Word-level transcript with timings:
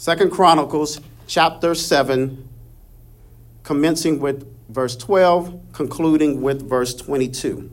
Second 0.00 0.30
Chronicles 0.30 1.00
chapter 1.26 1.74
7, 1.74 2.48
commencing 3.64 4.20
with 4.20 4.48
verse 4.68 4.94
12, 4.94 5.72
concluding 5.72 6.40
with 6.40 6.68
verse 6.68 6.94
22. 6.94 7.68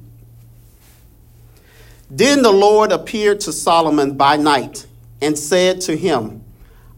Then 2.09 2.41
the 2.41 2.51
Lord 2.51 2.91
appeared 2.91 3.41
to 3.41 3.53
Solomon 3.53 4.17
by 4.17 4.38
night 4.38 4.88
and 5.21 5.38
said 5.38 5.82
to 5.82 5.96
him, 5.96 6.43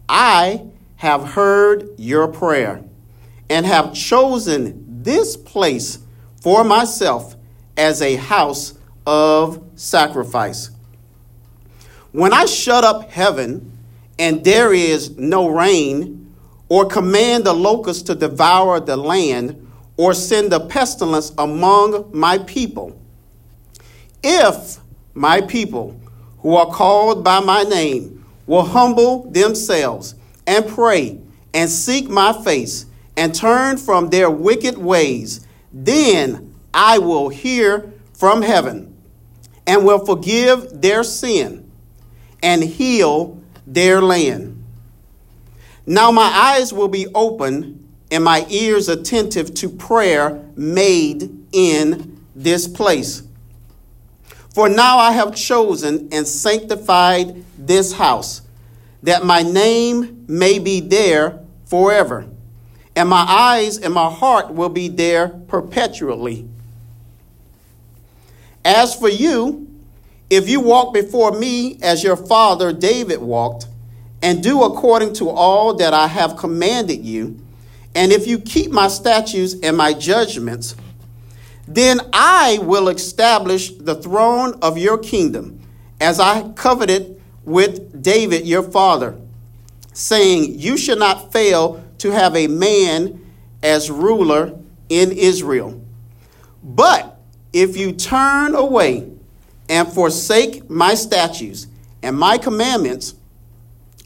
I 0.07 0.63
have 0.95 1.31
heard 1.31 1.89
your 1.97 2.29
prayer 2.29 2.85
and 3.49 3.65
have 3.65 3.93
chosen 3.93 5.03
this 5.03 5.35
place 5.35 5.99
for 6.41 6.63
myself 6.63 7.35
as 7.75 8.01
a 8.01 8.15
house 8.15 8.75
of 9.05 9.61
sacrifice. 9.75 10.71
When 12.13 12.31
I 12.31 12.45
shut 12.45 12.85
up 12.85 13.11
heaven 13.11 13.76
and 14.19 14.43
there 14.43 14.73
is 14.73 15.17
no 15.17 15.47
rain, 15.47 16.33
or 16.69 16.85
command 16.85 17.45
the 17.45 17.53
locusts 17.53 18.03
to 18.03 18.15
devour 18.15 18.79
the 18.79 18.97
land, 18.97 19.67
or 19.95 20.13
send 20.13 20.51
a 20.53 20.59
pestilence 20.59 21.31
among 21.37 22.09
my 22.13 22.37
people. 22.39 22.99
If 24.23 24.79
my 25.13 25.41
people, 25.41 25.99
who 26.39 26.55
are 26.55 26.71
called 26.71 27.23
by 27.23 27.39
my 27.39 27.63
name, 27.63 28.25
will 28.45 28.63
humble 28.63 29.29
themselves 29.31 30.15
and 30.45 30.67
pray 30.67 31.19
and 31.53 31.69
seek 31.69 32.09
my 32.09 32.33
face 32.43 32.85
and 33.15 33.33
turn 33.33 33.77
from 33.77 34.09
their 34.09 34.29
wicked 34.29 34.77
ways, 34.77 35.45
then 35.73 36.53
I 36.73 36.99
will 36.99 37.29
hear 37.29 37.93
from 38.13 38.41
heaven 38.41 38.95
and 39.65 39.85
will 39.85 40.05
forgive 40.05 40.81
their 40.81 41.03
sin 41.03 41.69
and 42.41 42.63
heal 42.63 43.36
their 43.67 44.01
land. 44.01 44.63
Now 45.85 46.09
my 46.11 46.23
eyes 46.23 46.73
will 46.73 46.87
be 46.87 47.07
open 47.13 47.87
and 48.09 48.23
my 48.23 48.45
ears 48.49 48.89
attentive 48.89 49.53
to 49.55 49.69
prayer 49.69 50.43
made 50.55 51.29
in 51.51 52.19
this 52.35 52.67
place. 52.67 53.23
For 54.53 54.69
now 54.69 54.97
I 54.97 55.11
have 55.11 55.35
chosen 55.35 56.09
and 56.11 56.27
sanctified 56.27 57.43
this 57.57 57.93
house, 57.93 58.41
that 59.03 59.23
my 59.23 59.43
name 59.43 60.25
may 60.27 60.57
be 60.57 60.79
there 60.79 61.39
forever, 61.65 62.27
and 62.95 63.07
my 63.07 63.23
eyes 63.27 63.77
and 63.77 63.93
my 63.93 64.09
heart 64.09 64.51
will 64.51 64.69
be 64.69 64.87
there 64.87 65.27
perpetually. 65.27 66.47
As 68.65 68.95
for 68.95 69.09
you, 69.09 69.66
if 70.29 70.49
you 70.49 70.59
walk 70.59 70.93
before 70.93 71.31
me 71.31 71.77
as 71.81 72.03
your 72.03 72.17
father 72.17 72.73
David 72.73 73.19
walked, 73.19 73.67
and 74.21 74.43
do 74.43 74.63
according 74.63 75.13
to 75.13 75.29
all 75.29 75.75
that 75.75 75.93
I 75.93 76.07
have 76.07 76.37
commanded 76.37 77.03
you, 77.05 77.39
and 77.95 78.11
if 78.11 78.27
you 78.27 78.39
keep 78.39 78.71
my 78.71 78.87
statutes 78.87 79.55
and 79.63 79.77
my 79.77 79.93
judgments, 79.93 80.75
then 81.67 81.99
I 82.13 82.59
will 82.61 82.89
establish 82.89 83.71
the 83.71 83.95
throne 83.95 84.57
of 84.61 84.77
your 84.77 84.97
kingdom, 84.97 85.61
as 85.99 86.19
I 86.19 86.49
coveted 86.49 87.21
with 87.43 88.01
David 88.01 88.45
your 88.45 88.63
father, 88.63 89.17
saying, 89.93 90.59
You 90.59 90.77
shall 90.77 90.97
not 90.97 91.31
fail 91.31 91.83
to 91.99 92.11
have 92.11 92.35
a 92.35 92.47
man 92.47 93.25
as 93.63 93.89
ruler 93.89 94.57
in 94.89 95.11
Israel. 95.11 95.81
But 96.63 97.19
if 97.53 97.75
you 97.77 97.93
turn 97.93 98.55
away, 98.55 99.11
and 99.69 99.87
forsake 99.87 100.69
my 100.69 100.95
statutes 100.95 101.67
and 102.01 102.17
my 102.17 102.37
commandments, 102.37 103.15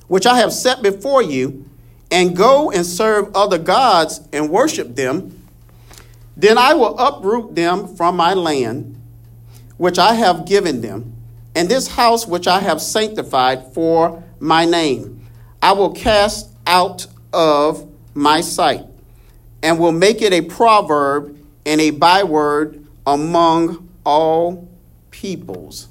which 0.07 0.25
I 0.25 0.37
have 0.37 0.51
set 0.53 0.81
before 0.81 1.21
you, 1.21 1.65
and 2.09 2.35
go 2.35 2.71
and 2.71 2.85
serve 2.85 3.33
other 3.35 3.57
gods 3.57 4.21
and 4.33 4.49
worship 4.49 4.95
them, 4.95 5.37
then 6.35 6.57
I 6.57 6.73
will 6.73 6.97
uproot 6.97 7.55
them 7.55 7.95
from 7.95 8.17
my 8.17 8.33
land, 8.33 8.99
which 9.77 9.97
I 9.99 10.13
have 10.15 10.45
given 10.45 10.81
them, 10.81 11.13
and 11.55 11.69
this 11.69 11.87
house 11.87 12.27
which 12.27 12.47
I 12.47 12.59
have 12.59 12.81
sanctified 12.81 13.73
for 13.73 14.23
my 14.39 14.65
name. 14.65 15.25
I 15.61 15.73
will 15.73 15.91
cast 15.91 16.49
out 16.65 17.07
of 17.31 17.87
my 18.13 18.41
sight, 18.41 18.85
and 19.61 19.79
will 19.79 19.91
make 19.91 20.21
it 20.21 20.33
a 20.33 20.41
proverb 20.41 21.37
and 21.65 21.79
a 21.79 21.91
byword 21.91 22.85
among 23.05 23.87
all 24.05 24.67
peoples. 25.11 25.89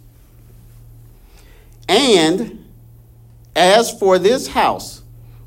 And 1.89 2.65
as 3.55 3.97
for 3.99 4.19
this 4.19 4.49
house, 4.49 5.03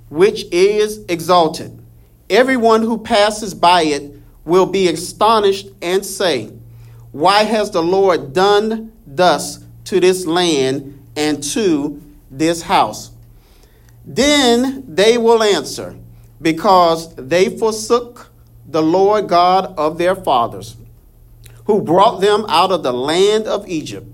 which 0.10 0.46
is 0.52 1.04
exalted, 1.10 1.80
everyone 2.30 2.82
who 2.82 2.98
passes 2.98 3.54
by 3.54 3.84
it 3.84 4.14
will 4.46 4.66
be 4.66 4.88
astonished 4.88 5.68
and 5.82 6.06
say, 6.06 6.52
Why 7.12 7.44
has 7.44 7.72
the 7.72 7.84
Lord 7.84 8.34
done 8.34 8.92
thus 9.06 9.64
to 9.86 10.00
this 10.00 10.26
land 10.26 11.00
and 11.16 11.44
to 11.44 12.02
this 12.30 12.62
house? 12.62 13.12
Then 14.06 14.84
they 14.88 15.18
will 15.18 15.42
answer, 15.42 15.96
Because 16.42 17.16
they 17.16 17.58
forsook 17.58 18.32
the 18.68 18.82
Lord 18.82 19.28
God 19.28 19.74
of 19.78 19.98
their 19.98 20.16
fathers 20.16 20.76
who 21.66 21.82
brought 21.82 22.20
them 22.22 22.46
out 22.50 22.72
of 22.72 22.84
the 22.84 22.94
land 22.94 23.48
of 23.48 23.68
Egypt 23.68 24.08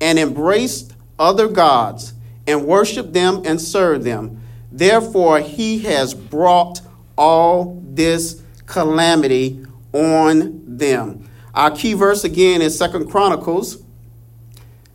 and 0.00 0.18
embraced 0.18 0.94
other 1.18 1.48
gods 1.48 2.14
and 2.46 2.66
worshiped 2.66 3.12
them 3.12 3.42
and 3.44 3.60
served 3.60 4.04
them. 4.04 4.42
Therefore, 4.70 5.40
he 5.40 5.80
has 5.80 6.14
brought 6.14 6.80
all 7.16 7.82
this 7.84 8.42
calamity 8.66 9.64
on 9.92 10.62
them. 10.66 11.28
Our 11.54 11.70
key 11.70 11.94
verse 11.94 12.24
again 12.24 12.60
is 12.60 12.76
Second 12.76 13.10
Chronicles 13.10 13.78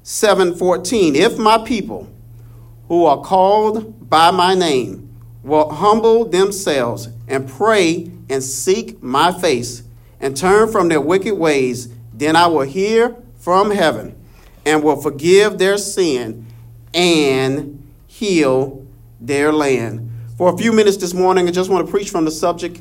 7:14. 0.04 1.16
If 1.16 1.38
my 1.38 1.58
people 1.60 2.08
who 2.88 3.06
are 3.06 3.22
called 3.22 4.10
by 4.10 4.30
my 4.32 4.54
name 4.54 5.10
will 5.44 5.70
humble 5.70 6.26
themselves 6.26 7.10
and 7.28 7.48
pray 7.48 8.12
and 8.30 8.44
seek 8.44 9.02
my 9.02 9.32
face 9.32 9.84
and 10.20 10.38
turn 10.38 10.72
from 10.72 10.90
their 10.90 11.02
wicked 11.02 11.34
ways, 11.34 11.90
then 12.22 12.36
I 12.36 12.46
will 12.46 12.62
hear 12.62 13.16
from 13.40 13.72
heaven 13.72 14.16
and 14.64 14.84
will 14.84 15.02
forgive 15.02 15.58
their 15.58 15.80
sin 15.80 16.46
and 16.94 17.82
heal 18.06 18.86
their 19.20 19.52
land. 19.52 20.12
For 20.38 20.54
a 20.54 20.58
few 20.58 20.72
minutes 20.72 20.98
this 20.98 21.16
morning, 21.16 21.48
I 21.48 21.52
just 21.52 21.72
want 21.72 21.84
to 21.88 21.92
preach 21.92 22.12
from 22.12 22.26
the 22.26 22.32
subject 22.32 22.80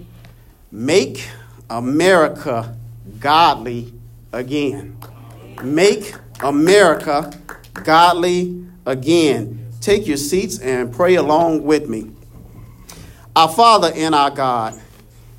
Make 0.71 1.27
America 1.71 2.77
Godly 3.19 3.95
Again. 4.31 4.99
Make 5.65 6.15
America 6.41 7.33
Godly 7.72 8.67
Again. 8.84 9.67
Take 9.81 10.07
your 10.07 10.19
seats 10.19 10.59
and 10.59 10.93
pray 10.93 11.15
along 11.15 11.62
with 11.62 11.89
me. 11.89 12.11
Our 13.34 13.49
Father 13.49 13.91
and 13.95 14.15
our 14.15 14.31
God, 14.31 14.78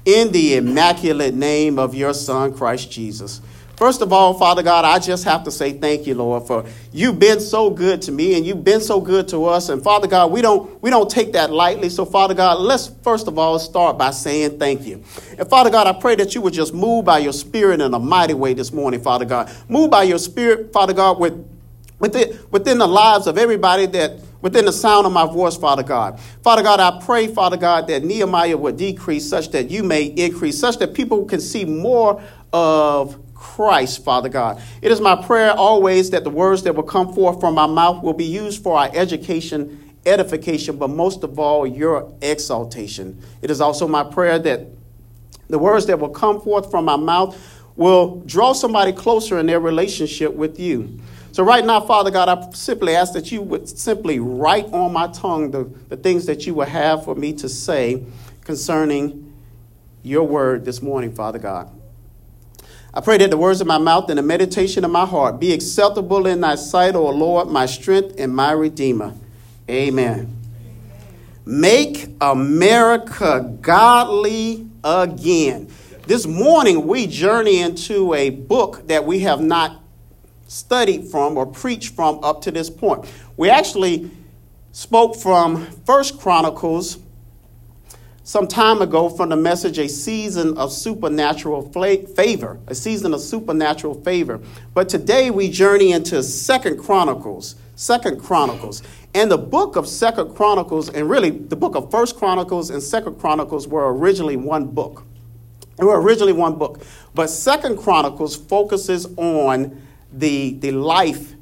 in 0.06 0.32
the 0.32 0.56
immaculate 0.56 1.36
name 1.36 1.78
of 1.78 1.94
your 1.94 2.16
Son, 2.16 2.52
Christ 2.52 2.92
Jesus. 2.92 3.42
First 3.82 4.04
of 4.04 4.14
all, 4.14 4.36
Father 4.36 4.62
God, 4.62 4.86
I 4.86 5.00
just 5.00 5.24
have 5.24 5.44
to 5.46 5.50
say 5.50 5.74
thank 5.74 6.06
you, 6.06 6.14
Lord, 6.14 6.46
for 6.46 6.66
you've 6.94 7.18
been 7.18 7.40
so 7.40 7.72
good 7.72 8.00
to 8.04 8.12
me 8.12 8.38
and 8.38 8.46
you've 8.46 8.64
been 8.64 8.80
so 8.80 9.02
good 9.02 9.28
to 9.30 9.46
us. 9.46 9.70
And 9.70 9.84
Father 9.84 10.06
God, 10.06 10.32
we 10.32 10.44
don't 10.44 10.80
we 10.84 10.92
don't 10.92 11.10
take 11.10 11.34
that 11.34 11.50
lightly. 11.50 11.90
So 11.90 12.06
Father 12.06 12.36
God, 12.36 12.60
let's 12.60 12.92
first 13.04 13.28
of 13.28 13.40
all 13.40 13.58
start 13.58 13.98
by 13.98 14.12
saying 14.12 14.60
thank 14.60 14.86
you. 14.86 15.04
And 15.40 15.50
Father 15.50 15.72
God, 15.72 15.88
I 15.88 16.00
pray 16.00 16.14
that 16.18 16.36
you 16.36 16.42
would 16.42 16.54
just 16.54 16.76
move 16.76 17.06
by 17.06 17.18
your 17.18 17.34
spirit 17.34 17.82
in 17.82 17.92
a 17.92 17.98
mighty 17.98 18.36
way 18.36 18.54
this 18.54 18.72
morning, 18.72 19.02
Father 19.02 19.26
God. 19.26 19.52
Move 19.68 19.90
by 19.90 20.04
your 20.04 20.20
spirit, 20.20 20.72
Father 20.72 20.94
God, 20.94 21.20
with 21.20 21.44
within, 21.98 22.38
within 22.52 22.78
the 22.78 22.88
lives 22.88 23.26
of 23.26 23.40
everybody 23.40 23.88
that 23.88 24.20
within 24.42 24.66
the 24.66 24.74
sound 24.74 25.08
of 25.08 25.12
my 25.12 25.26
voice, 25.26 25.58
Father 25.58 25.82
God. 25.82 26.20
Father 26.44 26.62
God, 26.62 26.80
I 26.80 27.04
pray, 27.04 27.26
Father 27.26 27.58
God, 27.58 27.88
that 27.88 28.04
Nehemiah 28.04 28.58
would 28.58 28.78
decrease 28.78 29.28
such 29.28 29.50
that 29.54 29.72
you 29.72 29.82
may 29.82 30.04
increase, 30.04 30.60
such 30.60 30.78
that 30.78 30.94
people 30.94 31.26
can 31.26 31.42
see 31.42 31.66
more 31.66 32.22
of 32.54 33.18
Christ, 33.42 34.06
Father 34.06 34.30
God. 34.30 34.62
It 34.84 34.92
is 34.92 35.02
my 35.02 35.16
prayer 35.16 35.52
always 35.52 36.12
that 36.12 36.24
the 36.24 36.30
words 36.30 36.62
that 36.62 36.76
will 36.76 36.84
come 36.84 37.12
forth 37.12 37.40
from 37.40 37.56
my 37.56 37.66
mouth 37.66 38.04
will 38.04 38.14
be 38.14 38.26
used 38.26 38.62
for 38.62 38.78
our 38.78 38.92
education, 38.94 39.96
edification, 40.06 40.78
but 40.78 40.92
most 40.92 41.24
of 41.24 41.40
all, 41.40 41.66
your 41.66 42.14
exaltation. 42.22 43.20
It 43.42 43.50
is 43.50 43.60
also 43.60 43.88
my 43.88 44.04
prayer 44.04 44.38
that 44.38 44.68
the 45.50 45.58
words 45.58 45.88
that 45.88 46.00
will 46.00 46.10
come 46.10 46.40
forth 46.40 46.70
from 46.70 46.86
my 46.86 46.96
mouth 46.96 47.36
will 47.76 48.22
draw 48.28 48.54
somebody 48.54 48.94
closer 48.94 49.40
in 49.40 49.48
their 49.48 49.60
relationship 49.60 50.36
with 50.36 50.60
you. 50.60 51.00
So, 51.32 51.44
right 51.44 51.66
now, 51.66 51.82
Father 51.82 52.12
God, 52.12 52.30
I 52.30 52.52
simply 52.52 52.96
ask 52.96 53.14
that 53.14 53.32
you 53.32 53.42
would 53.42 53.68
simply 53.68 54.20
write 54.20 54.72
on 54.72 54.94
my 54.94 55.08
tongue 55.08 55.50
the, 55.50 55.64
the 55.90 55.98
things 55.98 56.28
that 56.28 56.46
you 56.46 56.54
would 56.54 56.68
have 56.68 57.06
for 57.06 57.16
me 57.16 57.34
to 57.34 57.50
say 57.50 58.06
concerning 58.44 59.34
your 60.04 60.28
word 60.28 60.64
this 60.64 60.80
morning, 60.80 61.12
Father 61.12 61.40
God. 61.40 61.81
I 62.94 63.00
pray 63.00 63.18
that 63.20 63.30
the 63.30 63.38
words 63.38 63.62
of 63.62 63.68
my 63.68 63.78
mouth 63.78 64.10
and 64.10 64.20
the 64.20 64.24
meditation 64.24 64.84
of 64.84 64.92
my 64.92 65.06
heart 65.06 65.40
be 65.40 65.54
acceptable 65.54 66.28
in 66.28 66.42
thy 66.42 66.56
sight, 66.56 66.94
O 66.94 67.10
Lord, 67.10 67.48
my 67.48 67.66
strength 67.66 68.16
and 68.18 68.36
my 68.36 68.52
redeemer. 68.52 69.14
Amen. 69.70 70.38
Make 71.46 72.10
America 72.20 73.58
Godly 73.62 74.68
Again. 74.84 75.70
This 76.06 76.26
morning, 76.26 76.86
we 76.86 77.08
journey 77.08 77.60
into 77.60 78.14
a 78.14 78.30
book 78.30 78.88
that 78.88 79.06
we 79.06 79.20
have 79.20 79.40
not 79.40 79.82
studied 80.48 81.06
from 81.06 81.38
or 81.38 81.46
preached 81.46 81.96
from 81.96 82.22
up 82.24 82.42
to 82.42 82.52
this 82.52 82.70
point. 82.70 83.06
We 83.38 83.50
actually 83.50 84.12
spoke 84.74 85.16
from 85.16 85.66
First 85.86 86.20
Chronicles 86.20 86.98
some 88.24 88.48
time 88.48 88.82
ago 88.82 89.10
from 89.10 89.30
the 89.30 89.36
message 89.36 89.80
a 89.80 89.90
season 89.90 90.58
of 90.58 90.72
supernatural 90.72 91.62
favor 91.72 92.60
a 92.68 92.76
season 92.76 93.14
of 93.14 93.22
supernatural 93.22 93.96
favor. 94.02 94.40
But 94.74 94.90
today 94.90 95.32
we 95.32 95.50
journey 95.50 95.92
into 95.92 96.22
second 96.24 96.78
chronicles 96.78 97.56
second 97.82 98.22
chronicles. 98.22 98.84
And 99.14 99.30
the 99.32 99.38
book 99.38 99.76
of 99.76 99.88
second 99.88 100.36
chronicles 100.36 100.90
and 100.90 101.10
really 101.10 101.32
the 101.32 101.56
book 101.56 101.76
of 101.76 101.90
first 101.90 102.16
chronicles 102.16 102.70
and 102.70 102.82
second 102.82 103.20
chronicles 103.20 103.68
were 103.68 103.94
originally 103.94 104.38
one 104.38 104.68
book. 104.68 105.04
They 105.78 105.86
were 105.86 106.00
originally 106.00 106.34
one 106.34 106.56
book. 106.56 106.82
But 107.16 107.28
second 107.28 107.78
chronicles 107.78 108.36
focuses 108.36 109.08
on 109.18 109.82
the, 110.14 110.54
the 110.60 110.72
life 110.72 111.34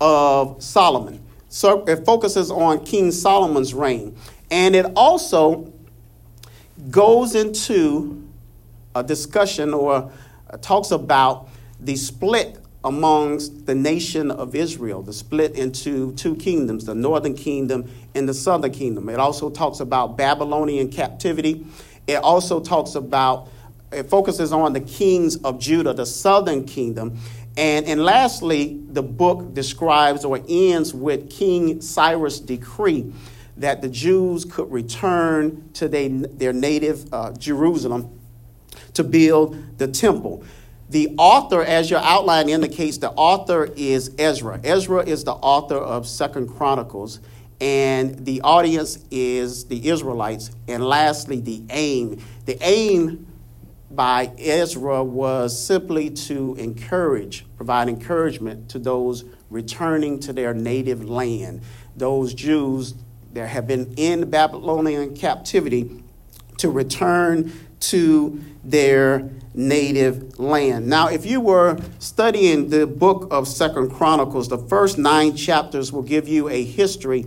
of 0.00 0.60
solomon. 0.62 1.22
So 1.48 1.84
it 1.84 2.04
focuses 2.04 2.50
on 2.50 2.84
king 2.84 3.12
solomon's 3.12 3.72
reign. 3.72 4.16
And 4.50 4.74
it 4.74 4.86
also 4.96 5.72
goes 6.90 7.34
into 7.34 8.26
a 8.94 9.02
discussion 9.02 9.74
or 9.74 10.10
uh, 10.50 10.56
talks 10.58 10.90
about 10.90 11.48
the 11.80 11.96
split 11.96 12.58
amongst 12.84 13.66
the 13.66 13.74
nation 13.74 14.30
of 14.30 14.54
Israel, 14.54 15.02
the 15.02 15.12
split 15.12 15.56
into 15.56 16.12
two 16.14 16.36
kingdoms, 16.36 16.84
the 16.84 16.94
northern 16.94 17.34
kingdom 17.34 17.90
and 18.14 18.28
the 18.28 18.34
southern 18.34 18.70
kingdom. 18.70 19.08
It 19.08 19.18
also 19.18 19.50
talks 19.50 19.80
about 19.80 20.16
Babylonian 20.16 20.90
captivity. 20.90 21.66
It 22.06 22.16
also 22.16 22.60
talks 22.60 22.94
about, 22.94 23.48
it 23.90 24.04
focuses 24.04 24.52
on 24.52 24.72
the 24.72 24.80
kings 24.80 25.36
of 25.36 25.58
Judah, 25.58 25.94
the 25.94 26.06
southern 26.06 26.64
kingdom. 26.64 27.18
And, 27.56 27.86
and 27.86 28.04
lastly, 28.04 28.80
the 28.88 29.02
book 29.02 29.52
describes 29.52 30.24
or 30.24 30.40
ends 30.48 30.94
with 30.94 31.28
King 31.30 31.80
Cyrus' 31.80 32.38
decree 32.38 33.12
that 33.56 33.82
the 33.82 33.88
Jews 33.88 34.44
could 34.44 34.70
return 34.70 35.70
to 35.74 35.88
they, 35.88 36.08
their 36.08 36.52
native 36.52 37.12
uh, 37.12 37.32
Jerusalem 37.32 38.18
to 38.94 39.04
build 39.04 39.78
the 39.78 39.88
temple. 39.88 40.44
The 40.88 41.14
author, 41.18 41.62
as 41.62 41.90
your 41.90 42.00
outline 42.00 42.48
indicates, 42.48 42.98
the 42.98 43.10
author 43.10 43.64
is 43.76 44.14
Ezra. 44.18 44.60
Ezra 44.62 45.02
is 45.02 45.24
the 45.24 45.32
author 45.32 45.76
of 45.76 46.06
Second 46.06 46.48
Chronicles, 46.48 47.18
and 47.60 48.24
the 48.24 48.40
audience 48.42 49.04
is 49.10 49.64
the 49.64 49.88
Israelites. 49.88 50.50
And 50.68 50.84
lastly, 50.84 51.40
the 51.40 51.62
aim. 51.70 52.22
The 52.44 52.58
aim 52.60 53.26
by 53.90 54.30
Ezra 54.38 55.02
was 55.02 55.60
simply 55.60 56.10
to 56.10 56.54
encourage, 56.56 57.46
provide 57.56 57.88
encouragement 57.88 58.68
to 58.70 58.78
those 58.78 59.24
returning 59.50 60.20
to 60.20 60.32
their 60.32 60.52
native 60.52 61.08
land, 61.08 61.62
those 61.96 62.34
Jews 62.34 62.94
that 63.36 63.48
have 63.48 63.66
been 63.66 63.92
in 63.98 64.30
Babylonian 64.30 65.14
captivity 65.14 66.02
to 66.56 66.70
return 66.70 67.52
to 67.78 68.40
their 68.64 69.28
native 69.52 70.38
land. 70.38 70.86
Now, 70.86 71.08
if 71.08 71.26
you 71.26 71.42
were 71.42 71.78
studying 71.98 72.70
the 72.70 72.86
book 72.86 73.28
of 73.30 73.46
Second 73.46 73.90
Chronicles, 73.90 74.48
the 74.48 74.56
first 74.56 74.96
nine 74.96 75.36
chapters 75.36 75.92
will 75.92 76.02
give 76.02 76.26
you 76.26 76.48
a 76.48 76.64
history, 76.64 77.26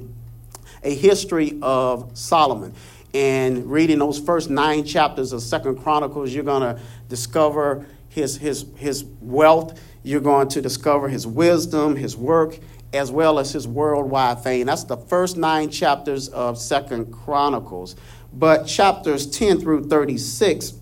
a 0.84 0.96
history 0.96 1.60
of 1.62 2.10
Solomon. 2.18 2.74
And 3.14 3.70
reading 3.70 4.00
those 4.00 4.20
first 4.20 4.50
nine 4.50 4.86
chapters 4.86 5.32
of 5.32 5.44
Second 5.44 5.78
Chronicles, 5.78 6.34
you're 6.34 6.44
going 6.44 6.62
to 6.76 6.82
discover 7.08 7.86
his, 8.10 8.36
his, 8.38 8.66
his 8.78 9.06
wealth. 9.22 9.80
You're 10.02 10.22
going 10.22 10.48
to 10.50 10.62
discover 10.62 11.08
his 11.08 11.28
wisdom, 11.28 11.96
his 11.96 12.18
work, 12.18 12.58
as 12.94 13.12
well 13.12 13.40
as 13.40 13.52
his 13.52 13.68
worldwide 13.68 14.44
fame. 14.44 14.66
That's 14.66 14.84
the 14.84 14.98
first 14.98 15.38
nine 15.38 15.70
chapters 15.70 16.28
of 16.30 16.58
Second 16.58 17.12
Chronicles. 17.12 17.96
But 18.34 18.66
chapters 18.66 19.30
10 19.30 19.60
through 19.60 19.90
36, 19.90 20.74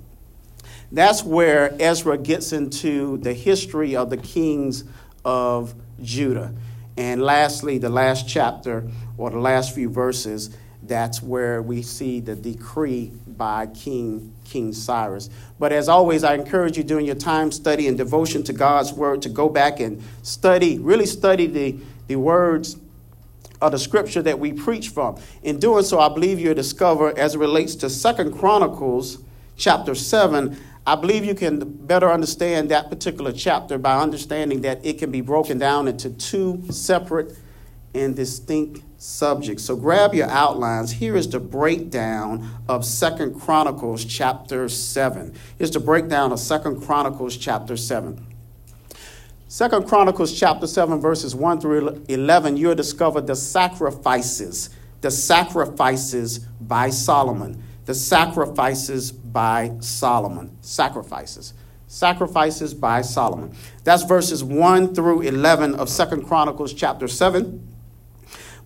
that's 0.91 1.23
where 1.23 1.75
Ezra 1.79 2.17
gets 2.17 2.53
into 2.53 3.17
the 3.17 3.33
history 3.33 3.95
of 3.95 4.09
the 4.09 4.17
kings 4.17 4.83
of 5.25 5.73
Judah. 6.01 6.53
And 6.97 7.21
lastly, 7.21 7.77
the 7.77 7.89
last 7.89 8.27
chapter, 8.27 8.89
or 9.17 9.29
the 9.29 9.39
last 9.39 9.75
few 9.75 9.89
verses, 9.89 10.55
that's 10.83 11.21
where 11.21 11.61
we 11.61 11.81
see 11.81 12.19
the 12.19 12.35
decree 12.35 13.11
by 13.27 13.67
King 13.67 14.33
King 14.45 14.73
Cyrus. 14.73 15.29
But 15.59 15.73
as 15.73 15.89
always, 15.89 16.23
I 16.23 16.35
encourage 16.35 16.77
you 16.77 16.83
during 16.83 17.05
your 17.05 17.15
time 17.15 17.51
study 17.51 17.87
and 17.87 17.97
devotion 17.97 18.43
to 18.43 18.53
God's 18.53 18.93
word 18.93 19.21
to 19.23 19.29
go 19.29 19.49
back 19.49 19.79
and 19.79 20.01
study, 20.23 20.79
really 20.79 21.05
study 21.05 21.47
the 21.47 21.75
the 22.07 22.15
words 22.15 22.77
of 23.61 23.71
the 23.71 23.79
scripture 23.79 24.21
that 24.21 24.39
we 24.39 24.53
preach 24.53 24.89
from. 24.89 25.19
In 25.43 25.59
doing 25.59 25.83
so, 25.83 25.99
I 25.99 26.09
believe 26.09 26.39
you'll 26.39 26.53
discover, 26.53 27.17
as 27.17 27.35
it 27.35 27.39
relates 27.39 27.75
to 27.75 27.89
Second 27.89 28.37
Chronicles 28.37 29.19
chapter 29.55 29.95
7, 29.95 30.57
I 30.85 30.95
believe 30.95 31.25
you 31.25 31.35
can 31.35 31.59
better 31.85 32.09
understand 32.09 32.69
that 32.69 32.89
particular 32.89 33.31
chapter 33.33 33.77
by 33.77 33.99
understanding 33.99 34.61
that 34.61 34.85
it 34.85 34.99
can 34.99 35.11
be 35.11 35.21
broken 35.21 35.57
down 35.57 35.87
into 35.87 36.11
two 36.11 36.63
separate 36.69 37.35
and 37.93 38.15
distinct 38.15 38.83
subjects. 38.97 39.63
So 39.63 39.75
grab 39.75 40.13
your 40.13 40.29
outlines. 40.29 40.91
Here 40.91 41.17
is 41.17 41.27
the 41.27 41.39
breakdown 41.39 42.49
of 42.69 42.85
Second 42.85 43.39
Chronicles 43.39 44.05
chapter 44.05 44.69
7. 44.69 45.33
Here's 45.57 45.71
the 45.71 45.79
breakdown 45.79 46.31
of 46.31 46.39
Second 46.39 46.81
Chronicles 46.81 47.35
chapter 47.35 47.75
7. 47.75 48.26
Second 49.57 49.87
Chronicles 49.87 50.39
chapter 50.39 50.67
7, 50.67 51.01
verses 51.01 51.33
1 51.33 51.59
through 51.59 52.03
11, 52.09 52.57
you'll 52.57 52.75
discover 52.75 53.21
the 53.21 53.35
sacrifices, 53.35 54.69
the 55.01 55.09
sacrifices 55.09 56.37
by 56.37 56.91
Solomon. 56.91 57.63
The 57.85 57.95
sacrifices 57.95 59.11
by 59.11 59.75
Solomon. 59.79 60.55
Sacrifices. 60.61 61.55
Sacrifices 61.87 62.75
by 62.75 63.01
Solomon. 63.01 63.51
That's 63.83 64.03
verses 64.03 64.43
1 64.43 64.93
through 64.93 65.21
11 65.21 65.73
of 65.73 65.89
Second 65.89 66.27
Chronicles 66.27 66.71
chapter 66.71 67.07
7. 67.07 67.67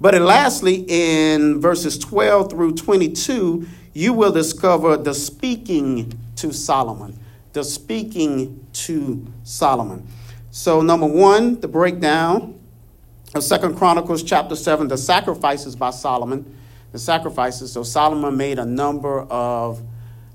But 0.02 0.22
lastly, 0.22 0.84
in 0.90 1.62
verses 1.62 1.98
12 2.00 2.50
through 2.50 2.76
22, 2.76 3.66
you 3.94 4.12
will 4.12 4.33
discover 4.33 4.98
the 4.98 5.14
speaking 5.14 6.19
to 6.36 6.52
Solomon. 6.52 7.18
The 7.54 7.64
speaking 7.64 8.68
to 8.74 9.26
Solomon. 9.44 10.06
So, 10.54 10.81
number 10.81 11.08
one, 11.08 11.62
the 11.62 11.70
breakdown 11.70 12.60
of 13.34 13.42
Second 13.42 13.78
Chronicles 13.78 14.22
chapter 14.22 14.58
7, 14.58 14.90
the 14.90 14.98
sacrifices 14.98 15.78
by 15.78 15.92
Solomon. 15.92 16.58
The 16.92 17.00
sacrifices. 17.00 17.72
So, 17.72 17.84
Solomon 17.84 18.36
made 18.36 18.60
a 18.60 18.66
number 18.66 19.22
of 19.22 19.81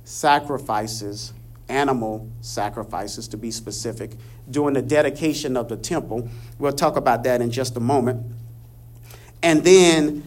sacrifices, 0.04 1.34
animal 1.68 2.30
sacrifices 2.40 3.28
to 3.28 3.36
be 3.36 3.50
specific, 3.50 4.12
during 4.50 4.72
the 4.72 4.80
dedication 4.80 5.54
of 5.54 5.68
the 5.68 5.76
temple. 5.76 6.30
We'll 6.58 6.72
talk 6.72 6.96
about 6.96 7.22
that 7.24 7.42
in 7.42 7.50
just 7.50 7.76
a 7.76 7.80
moment. 7.80 8.24
And 9.42 9.62
then 9.64 10.22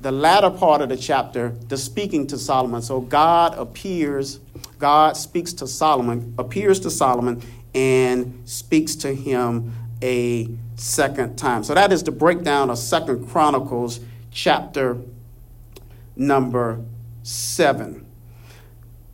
the 0.00 0.12
latter 0.12 0.50
part 0.50 0.82
of 0.82 0.88
the 0.88 0.96
chapter, 0.96 1.52
the 1.66 1.76
speaking 1.76 2.28
to 2.28 2.38
Solomon. 2.38 2.82
So 2.82 3.00
God 3.00 3.58
appears, 3.58 4.38
God 4.78 5.16
speaks 5.16 5.52
to 5.54 5.66
Solomon, 5.66 6.34
appears 6.38 6.78
to 6.80 6.90
Solomon 6.90 7.42
and 7.78 8.42
speaks 8.44 8.96
to 8.96 9.14
him 9.14 9.72
a 10.02 10.48
second 10.74 11.36
time. 11.38 11.62
So 11.62 11.74
that 11.74 11.92
is 11.92 12.02
the 12.02 12.10
breakdown 12.10 12.70
of 12.70 12.78
Second 12.78 13.28
Chronicles 13.28 14.00
chapter 14.32 14.96
number 16.16 16.80
7. 17.22 18.04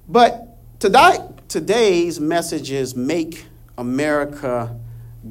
But 0.09 0.56
today, 0.80 1.18
today's 1.47 2.18
message 2.18 2.71
is 2.71 2.97
make 2.97 3.44
America 3.76 4.80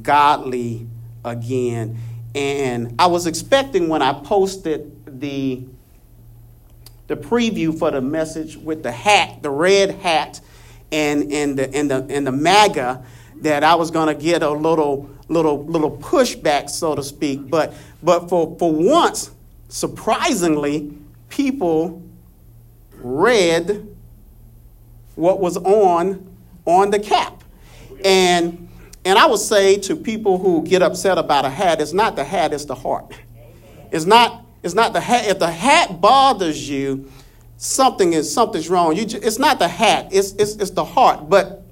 godly 0.03 0.85
again. 1.25 1.97
And 2.35 2.93
I 2.99 3.07
was 3.07 3.25
expecting 3.25 3.89
when 3.89 4.03
I 4.03 4.13
posted 4.13 5.19
the 5.19 5.65
the 7.07 7.17
preview 7.17 7.77
for 7.77 7.91
the 7.91 7.99
message 7.99 8.55
with 8.55 8.81
the 8.81 8.91
hat, 8.91 9.43
the 9.43 9.49
red 9.49 9.91
hat, 9.91 10.39
and, 10.93 11.33
and, 11.33 11.59
the, 11.59 11.75
and, 11.75 11.91
the, 11.91 12.05
and 12.09 12.25
the 12.25 12.31
MAGA, 12.31 13.03
that 13.43 13.63
I 13.63 13.75
was 13.75 13.91
going 13.91 14.07
to 14.07 14.21
get 14.21 14.43
a 14.43 14.49
little 14.49 15.09
little 15.29 15.63
little 15.65 15.95
pushback, 15.97 16.69
so 16.69 16.95
to 16.95 17.03
speak. 17.03 17.49
But 17.49 17.73
but 18.01 18.29
for 18.29 18.55
for 18.57 18.73
once, 18.73 19.31
surprisingly, 19.69 20.97
people 21.29 22.01
read 22.97 23.87
what 25.15 25.39
was 25.39 25.57
on 25.57 26.35
on 26.65 26.91
the 26.91 26.99
cap, 26.99 27.43
and 28.03 28.67
and 29.05 29.19
I 29.19 29.25
would 29.27 29.39
say 29.39 29.77
to 29.77 29.95
people 29.95 30.37
who 30.37 30.63
get 30.63 30.81
upset 30.81 31.17
about 31.17 31.45
a 31.45 31.49
hat, 31.49 31.81
it's 31.81 31.93
not 31.93 32.15
the 32.15 32.23
hat, 32.23 32.53
it's 32.53 32.65
the 32.65 32.75
heart. 32.75 33.13
It's 33.91 34.05
not 34.05 34.43
It's 34.63 34.73
not 34.73 34.93
the 34.93 35.01
hat. 35.01 35.27
If 35.27 35.39
the 35.39 35.51
hat 35.51 35.99
bothers 35.99 36.69
you, 36.69 37.11
something 37.57 38.13
is 38.13 38.33
something's 38.33 38.69
wrong. 38.69 38.95
You 38.95 39.05
it's 39.05 39.37
not 39.37 39.59
the 39.59 39.67
hat. 39.67 40.07
It's, 40.11 40.31
it's 40.33 40.55
it's 40.55 40.71
the 40.71 40.85
heart. 40.85 41.29
But 41.29 41.62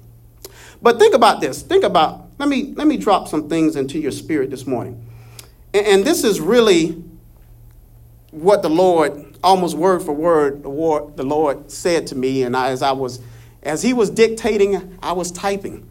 but 0.82 0.98
think 0.98 1.14
about 1.14 1.40
this. 1.40 1.62
Think 1.62 1.84
about. 1.84 2.28
Let 2.38 2.48
me 2.48 2.74
let 2.74 2.86
me 2.86 2.96
drop 2.96 3.28
some 3.28 3.48
things 3.48 3.76
into 3.76 3.98
your 3.98 4.10
spirit 4.10 4.50
this 4.50 4.66
morning. 4.66 5.06
And, 5.72 5.86
and 5.86 6.04
this 6.04 6.24
is 6.24 6.40
really 6.40 7.02
what 8.32 8.62
the 8.62 8.70
Lord, 8.70 9.36
almost 9.44 9.76
word 9.76 10.02
for 10.02 10.12
word, 10.12 10.62
the 10.62 11.22
Lord, 11.24 11.70
said 11.70 12.06
to 12.08 12.16
me, 12.16 12.42
and 12.42 12.56
I, 12.56 12.70
as 12.70 12.82
I 12.82 12.92
was, 12.92 13.20
as 13.62 13.82
He 13.82 13.92
was 13.92 14.10
dictating, 14.10 14.98
I 15.02 15.12
was 15.12 15.30
typing. 15.30 15.88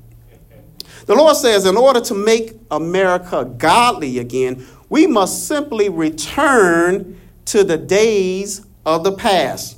The 1.06 1.16
Lord 1.16 1.36
says, 1.36 1.66
in 1.66 1.78
order 1.78 2.02
to 2.02 2.14
make 2.14 2.54
America 2.70 3.46
godly 3.58 4.20
again, 4.20 4.66
we 4.90 5.08
must 5.08 5.48
simply 5.48 5.90
return 5.90 7.20
to 7.46 7.64
the 7.64 7.78
days 7.78 8.66
of 8.86 9.04
the 9.04 9.12
past. 9.12 9.78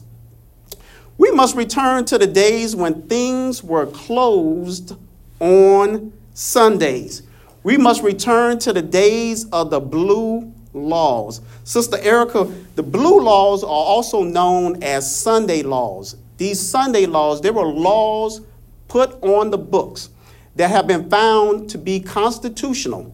We 1.17 1.31
must 1.31 1.55
return 1.55 2.05
to 2.05 2.17
the 2.17 2.27
days 2.27 2.75
when 2.75 3.07
things 3.07 3.63
were 3.63 3.85
closed 3.85 4.97
on 5.43 6.13
Sundays. 6.33 7.21
We 7.63 7.77
must 7.77 8.01
return 8.01 8.59
to 8.59 8.71
the 8.71 8.81
days 8.81 9.45
of 9.49 9.69
the 9.69 9.81
blue 9.81 10.53
laws. 10.73 11.41
Sister 11.65 11.97
Erica, 11.99 12.45
the 12.75 12.83
blue 12.83 13.19
laws 13.19 13.63
are 13.63 13.67
also 13.67 14.23
known 14.23 14.81
as 14.81 15.13
Sunday 15.13 15.61
laws. 15.61 16.15
These 16.37 16.61
Sunday 16.61 17.05
laws, 17.05 17.41
they 17.41 17.51
were 17.51 17.65
laws 17.65 18.41
put 18.87 19.21
on 19.21 19.51
the 19.51 19.57
books 19.57 20.09
that 20.55 20.69
have 20.69 20.87
been 20.87 21.09
found 21.09 21.69
to 21.71 21.77
be 21.77 21.99
constitutional 21.99 23.13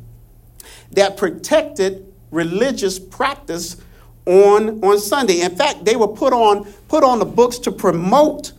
that 0.91 1.17
protected 1.17 2.13
religious 2.31 2.99
practice 2.99 3.77
on, 4.25 4.83
on 4.83 4.99
Sunday. 4.99 5.41
In 5.41 5.55
fact, 5.55 5.83
they 5.83 5.95
were 5.95 6.07
put 6.07 6.33
on, 6.33 6.71
put 6.87 7.03
on 7.03 7.17
the 7.17 7.25
books 7.25 7.57
to 7.59 7.71
promote 7.71 8.51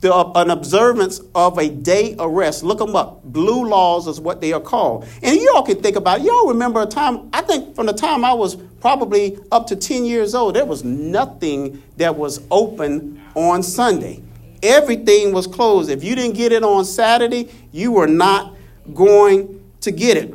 the, 0.00 0.12
an 0.34 0.50
observance 0.50 1.20
of 1.34 1.58
a 1.58 1.68
day 1.68 2.14
of 2.16 2.30
rest. 2.32 2.62
Look 2.62 2.78
them 2.78 2.94
up. 2.94 3.24
Blue 3.24 3.68
laws 3.68 4.06
is 4.06 4.20
what 4.20 4.40
they 4.40 4.52
are 4.52 4.60
called. 4.60 5.06
And 5.22 5.40
y'all 5.40 5.62
can 5.62 5.82
think 5.82 5.96
about 5.96 6.20
it. 6.20 6.26
Y'all 6.26 6.48
remember 6.48 6.82
a 6.82 6.86
time, 6.86 7.28
I 7.32 7.42
think 7.42 7.74
from 7.74 7.86
the 7.86 7.92
time 7.92 8.24
I 8.24 8.32
was 8.32 8.56
probably 8.80 9.38
up 9.50 9.66
to 9.68 9.76
10 9.76 10.04
years 10.04 10.34
old, 10.34 10.54
there 10.54 10.64
was 10.64 10.84
nothing 10.84 11.82
that 11.96 12.16
was 12.16 12.40
open 12.50 13.22
on 13.34 13.62
Sunday. 13.62 14.22
Everything 14.62 15.32
was 15.32 15.46
closed. 15.46 15.90
If 15.90 16.02
you 16.04 16.14
didn't 16.14 16.36
get 16.36 16.52
it 16.52 16.62
on 16.62 16.84
Saturday, 16.84 17.50
you 17.72 17.92
were 17.92 18.06
not 18.06 18.54
going 18.94 19.62
to 19.80 19.90
get 19.90 20.16
it. 20.16 20.34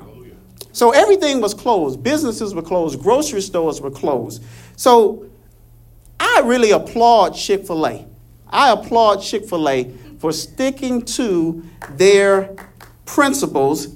So 0.74 0.92
everything 0.92 1.42
was 1.42 1.54
closed. 1.54 2.02
Businesses 2.02 2.56
were 2.56 2.62
closed. 2.62 3.02
Grocery 3.02 3.42
stores 3.42 3.82
were 3.82 3.92
closed. 3.92 4.44
So 4.78 5.26
I 6.20 6.42
really 6.46 6.72
applaud 6.72 7.36
Chick 7.36 7.68
fil 7.68 7.86
A. 7.86 8.06
I 8.52 8.72
applaud 8.72 9.22
Chick 9.22 9.48
fil 9.48 9.70
A 9.70 9.92
for 10.20 10.32
sticking 10.32 11.04
to 11.04 11.64
their 11.92 12.56
principles, 13.06 13.96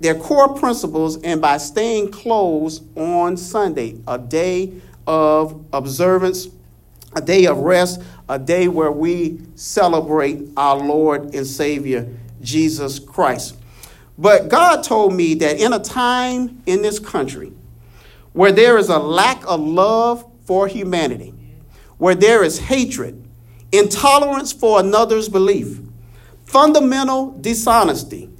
their 0.00 0.14
core 0.14 0.54
principles, 0.54 1.20
and 1.22 1.40
by 1.40 1.58
staying 1.58 2.10
closed 2.10 2.84
on 2.96 3.36
Sunday, 3.36 3.96
a 4.06 4.18
day 4.18 4.72
of 5.06 5.64
observance, 5.72 6.48
a 7.14 7.20
day 7.20 7.46
of 7.46 7.58
rest, 7.58 8.00
a 8.28 8.38
day 8.38 8.68
where 8.68 8.92
we 8.92 9.40
celebrate 9.54 10.48
our 10.56 10.76
Lord 10.76 11.34
and 11.34 11.46
Savior, 11.46 12.08
Jesus 12.40 12.98
Christ. 12.98 13.56
But 14.16 14.48
God 14.48 14.84
told 14.84 15.14
me 15.14 15.34
that 15.34 15.60
in 15.60 15.72
a 15.72 15.78
time 15.78 16.62
in 16.66 16.82
this 16.82 16.98
country 16.98 17.52
where 18.32 18.52
there 18.52 18.78
is 18.78 18.88
a 18.88 18.98
lack 18.98 19.42
of 19.46 19.60
love 19.60 20.24
for 20.44 20.68
humanity, 20.68 21.34
where 21.98 22.14
there 22.14 22.44
is 22.44 22.58
hatred, 22.58 23.19
intolerance 23.72 24.52
for 24.52 24.80
another's 24.80 25.28
belief, 25.28 25.80
fundamental 26.44 27.32
dishonesty, 27.32 28.30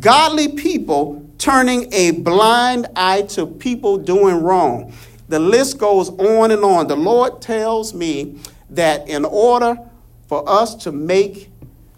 godly 0.00 0.48
people 0.48 1.24
turning 1.38 1.92
a 1.92 2.10
blind 2.10 2.86
eye 2.96 3.22
to 3.22 3.46
people 3.46 3.96
doing 3.96 4.42
wrong. 4.42 4.92
The 5.28 5.38
list 5.38 5.78
goes 5.78 6.10
on 6.10 6.50
and 6.50 6.64
on. 6.64 6.88
The 6.88 6.96
Lord 6.96 7.40
tells 7.40 7.94
me 7.94 8.38
that 8.70 9.08
in 9.08 9.24
order 9.24 9.78
for 10.26 10.48
us 10.48 10.74
to 10.76 10.92
make 10.92 11.50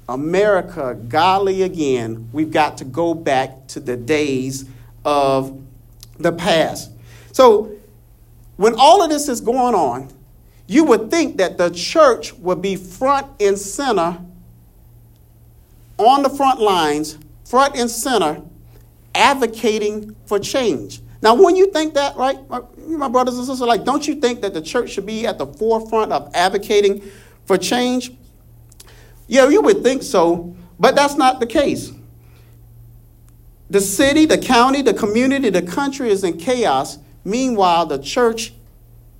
America 0.09 0.97
godly 1.09 1.63
again, 1.63 2.29
we've 2.33 2.51
got 2.51 2.79
to 2.79 2.85
go 2.85 3.15
back 3.15 3.67
to 3.69 3.81
the 3.81 3.97
days 3.97 4.65
of 5.05 5.61
the 6.19 6.33
past. 6.33 6.91
So, 7.33 7.73
when 8.57 8.75
all 8.77 9.03
of 9.03 9.09
this 9.09 9.29
is 9.29 9.41
going 9.41 9.75
on, 9.75 10.13
you 10.71 10.85
would 10.85 11.11
think 11.11 11.39
that 11.39 11.59
the 11.59 11.69
church 11.71 12.33
would 12.35 12.63
be 12.63 12.77
front 12.77 13.27
and 13.41 13.59
center 13.59 14.19
on 15.99 16.23
the 16.23 16.31
front 16.31 16.61
lines, 16.61 17.19
front 17.45 17.77
and 17.77 17.91
center, 17.91 18.41
advocating 19.13 20.15
for 20.27 20.39
change. 20.39 21.03
Now, 21.23 21.35
when 21.35 21.57
you 21.57 21.73
think 21.73 21.95
that, 21.95 22.17
right, 22.17 22.39
my 22.87 23.09
brothers 23.09 23.37
and 23.37 23.45
sisters, 23.45 23.67
like, 23.67 23.83
don't 23.83 24.07
you 24.07 24.15
think 24.15 24.43
that 24.43 24.55
the 24.55 24.63
church 24.63 24.91
should 24.91 25.07
be 25.07 25.27
at 25.27 25.39
the 25.39 25.47
forefront 25.47 26.13
of 26.13 26.31
advocating 26.35 27.03
for 27.47 27.59
change? 27.59 28.13
Yeah, 29.27 29.49
you 29.49 29.63
would 29.63 29.83
think 29.83 30.05
so, 30.05 30.55
but 30.79 30.95
that's 30.95 31.17
not 31.17 31.41
the 31.41 31.47
case. 31.47 31.91
The 33.71 33.81
city, 33.81 34.25
the 34.25 34.39
county, 34.39 34.83
the 34.83 34.95
community, 34.95 35.51
the 35.51 35.63
country 35.63 36.11
is 36.11 36.23
in 36.23 36.39
chaos. 36.39 36.99
Meanwhile, 37.25 37.87
the 37.87 37.99
church 37.99 38.55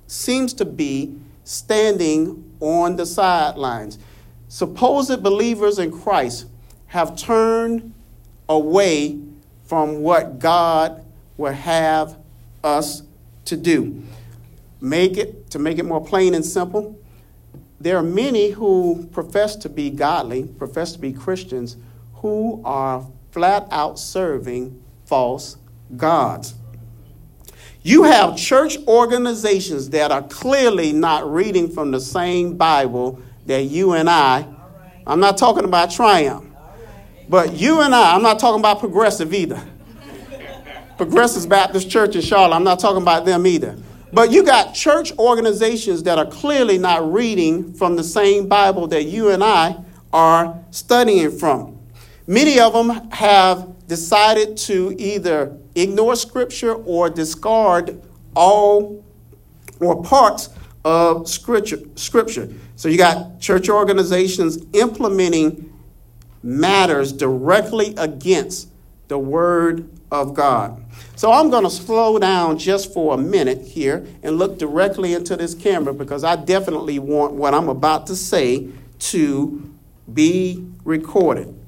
seems 0.07 0.53
to 0.53 0.63
be 0.63 1.17
standing 1.51 2.55
on 2.61 2.95
the 2.95 3.05
sidelines. 3.05 3.99
Supposed 4.47 5.21
believers 5.21 5.79
in 5.79 5.91
Christ 5.91 6.45
have 6.87 7.17
turned 7.17 7.93
away 8.47 9.19
from 9.65 10.01
what 10.01 10.39
God 10.39 11.03
would 11.35 11.53
have 11.55 12.17
us 12.63 13.03
to 13.45 13.57
do. 13.57 14.01
Make 14.79 15.17
it, 15.17 15.49
to 15.51 15.59
make 15.59 15.77
it 15.77 15.83
more 15.83 16.03
plain 16.03 16.33
and 16.33 16.45
simple, 16.45 16.97
there 17.81 17.97
are 17.97 18.03
many 18.03 18.51
who 18.51 19.07
profess 19.11 19.55
to 19.57 19.69
be 19.69 19.89
godly, 19.89 20.43
profess 20.43 20.93
to 20.93 20.99
be 20.99 21.11
Christians, 21.11 21.75
who 22.15 22.61
are 22.63 23.05
flat 23.31 23.67
out 23.71 23.99
serving 23.99 24.81
false 25.05 25.57
gods. 25.97 26.53
You 27.83 28.03
have 28.03 28.37
church 28.37 28.77
organizations 28.87 29.89
that 29.89 30.11
are 30.11 30.21
clearly 30.21 30.93
not 30.93 31.31
reading 31.31 31.69
from 31.69 31.89
the 31.89 31.99
same 31.99 32.55
Bible 32.55 33.19
that 33.47 33.63
you 33.63 33.93
and 33.93 34.07
I. 34.07 34.45
I'm 35.07 35.19
not 35.19 35.37
talking 35.37 35.65
about 35.65 35.89
Triumph, 35.89 36.45
but 37.27 37.53
you 37.53 37.81
and 37.81 37.95
I, 37.95 38.13
I'm 38.13 38.21
not 38.21 38.37
talking 38.37 38.59
about 38.59 38.79
progressive 38.79 39.33
either. 39.33 39.59
Progressive 40.97 41.49
Baptist 41.49 41.89
Church 41.89 42.15
in 42.15 42.21
Charlotte, 42.21 42.55
I'm 42.55 42.63
not 42.63 42.79
talking 42.79 43.01
about 43.01 43.25
them 43.25 43.47
either. 43.47 43.75
But 44.13 44.31
you 44.31 44.43
got 44.43 44.75
church 44.75 45.11
organizations 45.17 46.03
that 46.03 46.19
are 46.19 46.27
clearly 46.27 46.77
not 46.77 47.11
reading 47.11 47.73
from 47.73 47.95
the 47.95 48.03
same 48.03 48.47
Bible 48.47 48.85
that 48.87 49.05
you 49.05 49.29
and 49.29 49.43
I 49.43 49.83
are 50.13 50.63
studying 50.69 51.31
from. 51.31 51.79
Many 52.27 52.59
of 52.59 52.73
them 52.73 52.89
have 53.11 53.87
decided 53.87 54.55
to 54.57 54.95
either 54.99 55.57
ignore 55.75 56.15
Scripture 56.15 56.73
or 56.73 57.09
discard 57.09 58.01
all 58.35 59.03
or 59.79 60.03
parts 60.03 60.49
of 60.83 61.27
Scripture. 61.27 61.79
scripture. 61.95 62.49
So 62.75 62.89
you 62.89 62.97
got 62.97 63.39
church 63.39 63.69
organizations 63.69 64.57
implementing 64.73 65.71
matters 66.43 67.11
directly 67.11 67.93
against 67.97 68.69
the 69.07 69.17
Word 69.17 69.89
of 70.11 70.33
God. 70.33 70.83
So 71.15 71.31
I'm 71.31 71.49
going 71.49 71.63
to 71.63 71.69
slow 71.69 72.17
down 72.17 72.57
just 72.57 72.93
for 72.93 73.13
a 73.13 73.17
minute 73.17 73.61
here 73.61 74.05
and 74.23 74.37
look 74.37 74.57
directly 74.57 75.13
into 75.13 75.37
this 75.37 75.53
camera 75.53 75.93
because 75.93 76.23
I 76.23 76.35
definitely 76.35 76.99
want 76.99 77.33
what 77.33 77.53
I'm 77.53 77.69
about 77.69 78.07
to 78.07 78.15
say 78.15 78.69
to 78.99 79.71
be 80.11 80.67
recorded. 80.83 81.60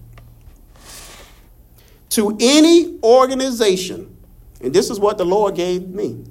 To 2.13 2.37
any 2.39 2.99
organization, 3.01 4.15
and 4.61 4.71
this 4.71 4.91
is 4.91 4.99
what 4.99 5.17
the 5.17 5.25
Lord 5.25 5.55
gave 5.55 5.87
me. 5.87 6.23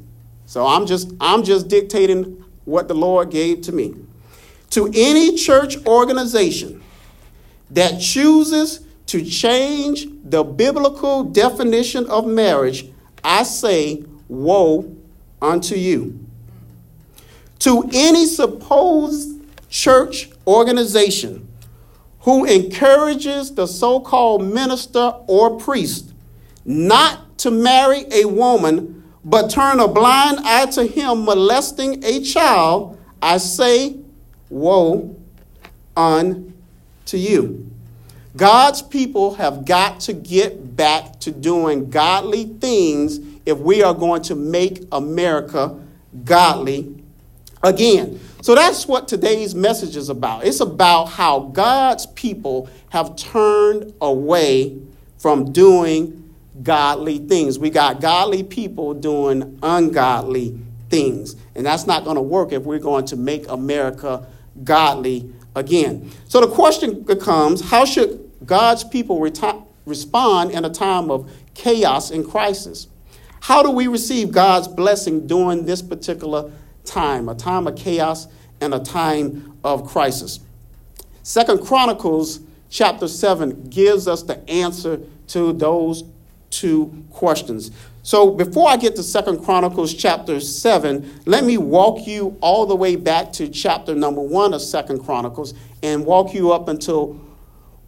So 0.47 0.65
I'm 0.65 0.87
just 0.87 1.13
I'm 1.21 1.43
just 1.43 1.67
dictating 1.67 2.45
what 2.65 2.87
the 2.87 2.95
Lord 2.95 3.31
gave 3.31 3.63
to 3.63 3.73
me. 3.73 3.97
To 4.71 4.87
any 4.95 5.37
church 5.37 5.85
organization 5.85 6.85
that 7.71 8.01
chooses 8.01 8.87
to 9.07 9.25
change 9.25 10.07
the 10.23 10.45
biblical 10.45 11.25
definition 11.25 12.07
of 12.09 12.29
marriage, 12.29 12.89
I 13.25 13.43
say, 13.43 14.05
Woe 14.29 14.97
unto 15.41 15.75
you. 15.75 16.25
To 17.59 17.91
any 17.93 18.27
supposed 18.27 19.41
church 19.69 20.31
organization 20.47 21.49
who 22.23 22.45
encourages 22.45 23.55
the 23.55 23.67
so 23.67 24.01
called 24.01 24.45
minister 24.45 25.15
or 25.27 25.59
priest 25.59 26.13
not 26.65 27.39
to 27.39 27.51
marry 27.51 28.05
a 28.13 28.25
woman 28.25 29.03
but 29.25 29.51
turn 29.51 29.81
a 29.81 29.89
blind 29.89 30.39
eye 30.41 30.67
to 30.67 30.85
him 30.85 31.25
molesting 31.25 32.05
a 32.05 32.21
child, 32.23 32.99
I 33.21 33.39
say, 33.39 33.97
Woe 34.51 35.17
unto 35.97 37.17
you. 37.17 37.71
God's 38.37 38.83
people 38.83 39.35
have 39.35 39.65
got 39.65 40.01
to 40.01 40.13
get 40.13 40.77
back 40.77 41.21
to 41.21 41.31
doing 41.31 41.91
godly 41.91 42.45
things 42.45 43.21
if 43.47 43.59
we 43.59 43.83
are 43.83 43.95
going 43.95 44.23
to 44.23 44.35
make 44.35 44.85
America 44.91 45.79
godly 46.25 47.03
again. 47.63 48.19
So 48.43 48.57
that's 48.57 48.89
what 48.89 49.07
today's 49.07 49.55
message 49.55 49.95
is 49.95 50.09
about. 50.09 50.45
It's 50.45 50.59
about 50.59 51.05
how 51.05 51.39
God's 51.53 52.07
people 52.07 52.69
have 52.91 53.15
turned 53.15 53.95
away 54.01 54.81
from 55.19 55.53
doing 55.53 56.35
godly 56.61 57.19
things. 57.19 57.61
We 57.61 57.71
got 57.71 58.01
godly 58.01 58.43
people 58.43 58.95
doing 58.95 59.61
ungodly 59.63 60.59
things. 60.91 61.37
And 61.55 61.65
that's 61.65 61.87
not 61.87 62.03
going 62.03 62.17
to 62.17 62.23
work 62.23 62.51
if 62.51 62.65
we're 62.65 62.81
going 62.81 63.05
to 63.07 63.17
make 63.17 63.49
America 63.49 64.27
godly 64.65 65.33
again. 65.55 66.11
So 66.27 66.41
the 66.41 66.49
question 66.49 67.03
becomes 67.03 67.61
how 67.71 67.85
should 67.85 68.29
God's 68.45 68.83
people 68.83 69.21
reti- 69.21 69.65
respond 69.87 70.51
in 70.51 70.65
a 70.65 70.71
time 70.71 71.13
of 71.13 71.31
chaos 71.55 72.11
and 72.11 72.29
crisis? 72.29 72.89
How 73.43 73.63
do 73.63 73.71
we 73.71 73.87
receive 73.87 74.33
God's 74.33 74.67
blessing 74.67 75.29
during 75.29 75.65
this 75.65 75.81
particular 75.81 76.51
time, 76.85 77.29
a 77.29 77.35
time 77.35 77.67
of 77.67 77.77
chaos 77.77 78.29
and 78.61 78.75
a 78.75 78.81
time 78.81 79.59
of 79.65 79.87
crisis? 79.87 80.41
Second 81.23 81.65
Chronicles 81.65 82.41
chapter 82.69 83.07
7 83.07 83.65
gives 83.69 84.09
us 84.09 84.23
the 84.23 84.49
answer 84.51 85.01
to 85.29 85.53
those 85.53 86.05
two 86.51 87.05
questions. 87.11 87.71
So 88.03 88.33
before 88.33 88.69
I 88.69 88.77
get 88.77 88.97
to 88.97 89.03
Second 89.03 89.45
Chronicles 89.45 89.95
chapter 89.95 90.41
7, 90.41 91.21
let 91.25 91.45
me 91.45 91.57
walk 91.57 92.07
you 92.07 92.37
all 92.41 92.67
the 92.67 92.75
way 92.75 92.97
back 92.97 93.33
to 93.35 93.49
chapter 93.49 93.95
number 93.95 94.21
1 94.21 94.55
of 94.55 94.61
Second 94.61 95.05
Chronicles 95.05 95.55
and 95.83 96.05
walk 96.05 96.35
you 96.35 96.53
up 96.53 96.69
until 96.69 97.21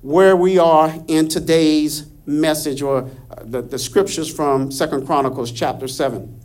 where 0.03 0.37
we 0.37 0.59
are 0.59 0.95
in 1.09 1.29
today's 1.29 2.07
message 2.27 2.81
or 2.83 2.99
uh, 3.31 3.43
the, 3.43 3.63
the 3.63 3.79
scriptures 3.79 4.33
from 4.33 4.71
Second 4.71 5.07
Chronicles 5.07 5.51
chapter 5.51 5.89
7. 5.89 6.44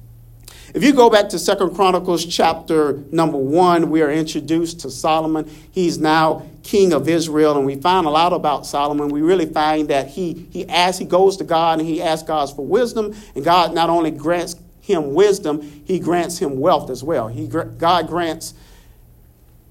If 0.72 0.84
you 0.84 0.94
go 0.94 1.10
back 1.10 1.30
to 1.30 1.40
Second 1.40 1.74
Chronicles 1.74 2.24
chapter 2.24 3.04
number 3.12 3.38
one, 3.38 3.90
we 3.90 4.04
are 4.04 4.12
introduced 4.12 4.82
to 4.82 4.92
Solomon. 4.92 5.50
He's 5.72 5.98
now 5.98 6.46
king 6.62 6.94
of 6.94 7.10
Israel, 7.10 7.58
and 7.58 7.66
we 7.66 7.76
find 7.76 8.06
a 8.06 8.12
lot 8.12 8.34
about 8.34 8.68
Solomon. 8.68 9.10
We 9.10 9.22
really 9.22 9.48
find 9.48 9.88
that 9.88 10.10
he 10.10 10.48
he 10.52 10.70
asks, 10.70 11.00
he 11.00 11.06
goes 11.06 11.38
to 11.38 11.44
God 11.44 11.80
and 11.80 11.88
he 11.88 12.04
asks 12.04 12.28
God 12.28 12.56
for 12.56 12.64
wisdom, 12.64 13.16
and 13.34 13.44
God 13.44 13.74
not 13.74 13.90
only 13.90 14.12
grants 14.12 14.56
him 14.80 15.16
wisdom, 15.16 15.62
he 15.86 16.00
grants 16.00 16.38
him 16.38 16.60
wealth 16.60 16.92
as 16.92 17.04
well. 17.04 17.28
He 17.30 17.48
God 17.48 18.08
grants 18.08 18.54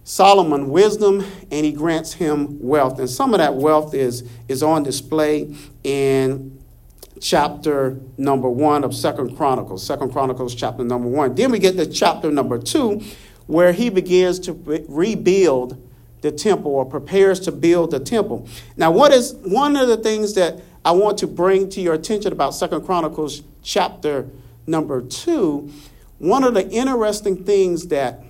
Solomon 0.03 0.71
wisdom 0.71 1.25
and 1.53 1.65
he 1.65 1.71
grants 1.71 2.15
him 2.15 2.59
wealth. 2.61 2.99
And 2.99 3.09
some 3.09 3.35
of 3.35 3.39
that 3.39 3.55
wealth 3.55 3.95
is, 3.95 4.29
is 4.49 4.63
on 4.63 4.83
display 4.83 5.55
in 5.85 6.58
chapter 7.21 7.99
number 8.17 8.49
one 8.49 8.85
of 8.85 8.95
Second 8.95 9.37
Chronicles, 9.37 9.85
Second 9.85 10.13
Chronicles 10.13 10.55
chapter 10.55 10.85
number 10.85 11.09
one. 11.09 11.35
Then 11.35 11.51
we 11.51 11.59
get 11.59 11.77
to 11.77 11.87
chapter 11.87 12.31
number 12.31 12.59
two, 12.59 13.03
where 13.47 13.73
he 13.73 13.91
begins 13.91 14.39
to 14.41 14.53
rebuild 14.89 15.83
the 16.21 16.33
temple 16.33 16.73
or 16.73 16.85
prepares 16.85 17.41
to 17.41 17.53
build 17.53 17.91
the 17.91 18.01
temple. 18.01 18.49
Now, 18.77 18.91
what 18.91 19.13
is 19.13 19.35
one 19.35 19.77
of 19.77 19.89
the 19.89 19.97
things 19.97 20.35
that 20.35 20.61
I 20.85 20.93
want 20.93 21.19
to 21.19 21.27
bring 21.27 21.69
to 21.71 21.81
your 21.81 21.95
attention 21.95 22.33
about 22.33 22.55
Second 22.55 22.85
Chronicles 22.85 23.43
chapter 23.63 24.29
number 24.67 25.01
two? 25.03 25.73
One 26.19 26.43
of 26.43 26.55
the 26.55 26.69
interesting 26.69 27.45
things 27.45 27.89
that 27.89 28.25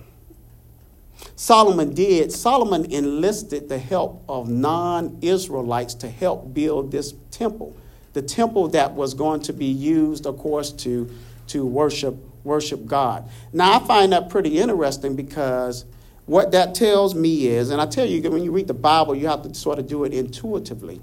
Solomon 1.35 1.95
did, 1.95 2.33
Solomon 2.33 2.85
enlisted 2.92 3.68
the 3.68 3.79
help 3.79 4.22
of 4.29 4.48
non 4.48 5.18
Israelites 5.22 5.94
to 5.94 6.09
help 6.09 6.53
build 6.53 6.92
this 6.92 7.14
temple 7.31 7.77
the 8.18 8.26
temple 8.26 8.66
that 8.66 8.94
was 8.94 9.14
going 9.14 9.40
to 9.40 9.52
be 9.52 9.66
used, 9.66 10.26
of 10.26 10.38
course, 10.38 10.72
to, 10.72 11.09
to 11.46 11.64
worship, 11.64 12.16
worship 12.42 12.85
God. 12.85 13.31
Now, 13.52 13.74
I 13.74 13.87
find 13.87 14.12
that 14.12 14.28
pretty 14.28 14.59
interesting 14.59 15.14
because 15.14 15.85
what 16.26 16.50
that 16.50 16.74
tells 16.74 17.14
me 17.14 17.46
is, 17.46 17.70
and 17.70 17.81
I 17.81 17.87
tell 17.87 18.04
you, 18.04 18.28
when 18.28 18.42
you 18.42 18.50
read 18.50 18.66
the 18.66 18.74
Bible, 18.74 19.14
you 19.14 19.28
have 19.28 19.44
to 19.44 19.54
sort 19.54 19.78
of 19.78 19.87
do 19.87 20.02
it 20.02 20.12
intuitively. 20.12 21.00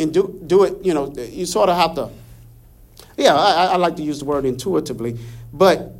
And 0.00 0.12
do, 0.12 0.42
do 0.44 0.64
it, 0.64 0.84
you 0.84 0.92
know, 0.92 1.14
you 1.14 1.46
sort 1.46 1.68
of 1.68 1.76
have 1.76 1.94
to, 1.94 2.10
yeah, 3.16 3.36
I, 3.36 3.66
I 3.66 3.76
like 3.76 3.94
to 3.96 4.02
use 4.02 4.18
the 4.18 4.24
word 4.24 4.44
intuitively, 4.44 5.20
but 5.52 5.92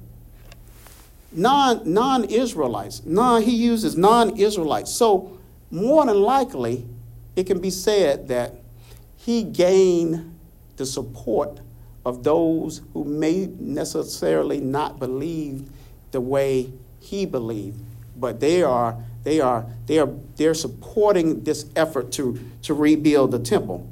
non, 1.30 1.94
non-Israelites, 1.94 3.04
non, 3.06 3.42
he 3.42 3.54
uses 3.54 3.96
non-Israelites. 3.96 4.90
So 4.90 5.38
more 5.70 6.04
than 6.04 6.20
likely, 6.20 6.84
it 7.36 7.46
can 7.46 7.60
be 7.60 7.70
said 7.70 8.26
that 8.26 8.65
he 9.26 9.42
gained 9.42 10.38
the 10.76 10.86
support 10.86 11.58
of 12.04 12.22
those 12.22 12.82
who 12.92 13.02
may 13.04 13.48
necessarily 13.58 14.60
not 14.60 15.00
believe 15.00 15.68
the 16.12 16.20
way 16.20 16.72
he 17.00 17.26
believed, 17.26 17.80
but 18.16 18.38
they 18.38 18.62
are 18.62 18.96
they 19.24 19.40
are 19.40 19.66
they 19.86 19.98
are 19.98 20.08
they're 20.36 20.54
supporting 20.54 21.42
this 21.42 21.68
effort 21.74 22.12
to 22.12 22.38
to 22.62 22.72
rebuild 22.72 23.32
the 23.32 23.40
temple. 23.40 23.90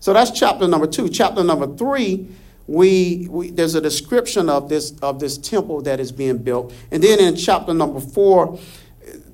So 0.00 0.12
that's 0.12 0.32
chapter 0.32 0.66
number 0.66 0.88
two. 0.88 1.08
Chapter 1.08 1.44
number 1.44 1.76
three, 1.76 2.26
we, 2.66 3.28
we 3.30 3.50
there's 3.50 3.76
a 3.76 3.80
description 3.80 4.48
of 4.48 4.68
this 4.68 4.98
of 5.02 5.20
this 5.20 5.38
temple 5.38 5.82
that 5.82 6.00
is 6.00 6.10
being 6.10 6.38
built, 6.38 6.74
and 6.90 7.00
then 7.00 7.20
in 7.20 7.36
chapter 7.36 7.72
number 7.72 8.00
four 8.00 8.58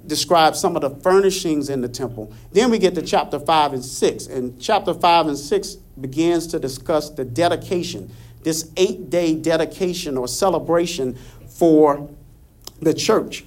describes 0.09 0.59
some 0.59 0.75
of 0.75 0.83
the 0.83 0.91
furnishings 1.03 1.71
in 1.71 1.81
the 1.81 1.89
temple. 1.89 2.33
Then 2.53 2.71
we 2.71 2.79
get 2.79 2.95
to 2.97 3.03
chapter 3.03 3.39
5 3.39 3.75
and 3.75 3.85
6. 3.85 4.27
And 4.27 4.61
chapter 4.61 4.95
5 4.95 5.27
and 5.29 5.39
6 5.39 5.75
begins 6.01 6.47
to 6.49 6.59
discuss 6.59 7.11
the 7.11 7.25
dedication, 7.25 8.11
this 8.43 8.71
eight 8.77 9.11
day 9.11 9.35
dedication 9.35 10.17
or 10.17 10.27
celebration 10.27 11.17
for 11.47 12.09
the 12.81 12.95
church. 12.95 13.45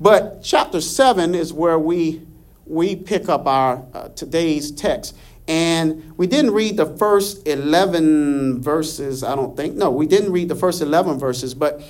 But 0.00 0.42
chapter 0.42 0.80
7 0.80 1.34
is 1.34 1.52
where 1.52 1.78
we, 1.78 2.22
we 2.66 2.96
pick 2.96 3.28
up 3.28 3.46
our 3.46 3.84
uh, 3.94 4.08
today's 4.08 4.72
text. 4.72 5.16
And 5.48 6.16
we 6.16 6.26
didn't 6.26 6.52
read 6.52 6.76
the 6.76 6.86
first 6.96 7.46
11 7.46 8.62
verses, 8.62 9.22
I 9.22 9.34
don't 9.34 9.56
think. 9.56 9.74
No, 9.74 9.90
we 9.90 10.06
didn't 10.06 10.32
read 10.32 10.48
the 10.48 10.56
first 10.56 10.80
11 10.80 11.18
verses, 11.18 11.54
but 11.54 11.82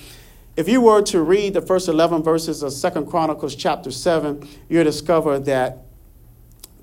if 0.57 0.69
you 0.69 0.81
were 0.81 1.03
to 1.03 1.23
read 1.23 1.55
the 1.55 1.62
first 1.62 1.88
11 1.88 2.23
verses 2.23 2.62
of 2.62 2.73
Second 2.73 3.07
Chronicles 3.07 3.55
chapter 3.55 3.91
7, 3.91 4.47
you'll 4.69 4.85
discover 4.85 5.38
that 5.41 5.79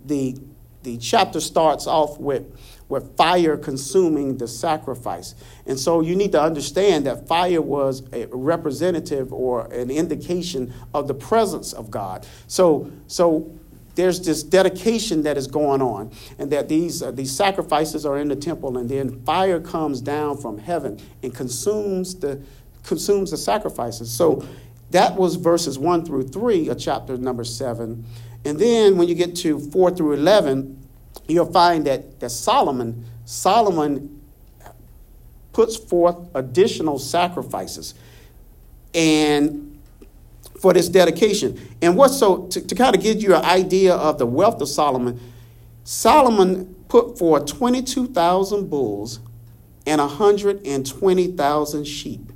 the, 0.05 0.35
the 0.83 0.97
chapter 0.97 1.39
starts 1.39 1.85
off 1.85 2.19
with, 2.19 2.45
with 2.87 3.15
fire 3.15 3.57
consuming 3.57 4.37
the 4.37 4.47
sacrifice. 4.47 5.35
And 5.67 5.79
so 5.79 6.01
you 6.01 6.15
need 6.15 6.31
to 6.31 6.41
understand 6.41 7.05
that 7.05 7.27
fire 7.27 7.61
was 7.61 8.01
a 8.11 8.25
representative 8.31 9.31
or 9.31 9.71
an 9.71 9.91
indication 9.91 10.73
of 10.95 11.07
the 11.07 11.13
presence 11.13 11.71
of 11.71 11.91
God. 11.91 12.25
So, 12.47 12.91
so 13.05 13.59
there's 13.99 14.21
this 14.21 14.43
dedication 14.43 15.23
that 15.23 15.37
is 15.37 15.45
going 15.45 15.81
on, 15.81 16.11
and 16.37 16.49
that 16.51 16.69
these, 16.69 17.03
uh, 17.03 17.11
these 17.11 17.35
sacrifices 17.35 18.05
are 18.05 18.17
in 18.17 18.29
the 18.29 18.35
temple, 18.35 18.77
and 18.77 18.87
then 18.89 19.21
fire 19.25 19.59
comes 19.59 19.99
down 19.99 20.37
from 20.37 20.57
heaven 20.57 20.99
and 21.21 21.35
consumes 21.35 22.15
the 22.15 22.41
consumes 22.89 23.31
the 23.31 23.37
sacrifices. 23.37 24.11
So 24.11 24.43
that 24.89 25.15
was 25.15 25.35
verses 25.35 25.77
1 25.79 26.05
through 26.05 26.27
3 26.27 26.67
of 26.69 26.79
chapter 26.79 27.15
number 27.17 27.43
7. 27.43 28.03
And 28.43 28.59
then 28.59 28.97
when 28.97 29.07
you 29.07 29.15
get 29.15 29.35
to 29.37 29.59
4 29.59 29.91
through 29.91 30.13
11, 30.13 30.75
you'll 31.27 31.51
find 31.51 31.85
that, 31.85 32.19
that 32.19 32.31
Solomon, 32.31 33.05
Solomon 33.25 34.19
puts 35.53 35.77
forth 35.77 36.17
additional 36.33 36.97
sacrifices 36.97 37.93
and 38.93 39.79
for 40.59 40.73
this 40.73 40.89
dedication. 40.89 41.59
And 41.81 41.95
what's 41.95 42.17
so 42.17 42.47
to, 42.47 42.61
to 42.61 42.75
kind 42.75 42.95
of 42.95 43.01
give 43.01 43.21
you 43.21 43.35
an 43.35 43.45
idea 43.45 43.93
of 43.93 44.17
the 44.17 44.25
wealth 44.25 44.61
of 44.61 44.67
Solomon, 44.67 45.19
Solomon 45.83 46.75
put 46.87 47.19
forth 47.19 47.45
22,000 47.45 48.69
bulls 48.69 49.19
and 49.85 50.01
120,000 50.01 51.85
sheep. 51.85 52.31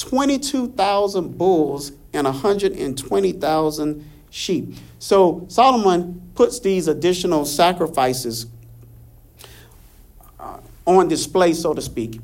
22,000 0.00 1.36
bulls 1.36 1.92
and 2.12 2.24
120,000 2.24 4.10
sheep. 4.30 4.74
So 4.98 5.44
Solomon 5.48 6.32
puts 6.34 6.60
these 6.60 6.88
additional 6.88 7.44
sacrifices 7.44 8.46
uh, 10.38 10.58
on 10.86 11.08
display, 11.08 11.52
so 11.52 11.74
to 11.74 11.82
speak, 11.82 12.20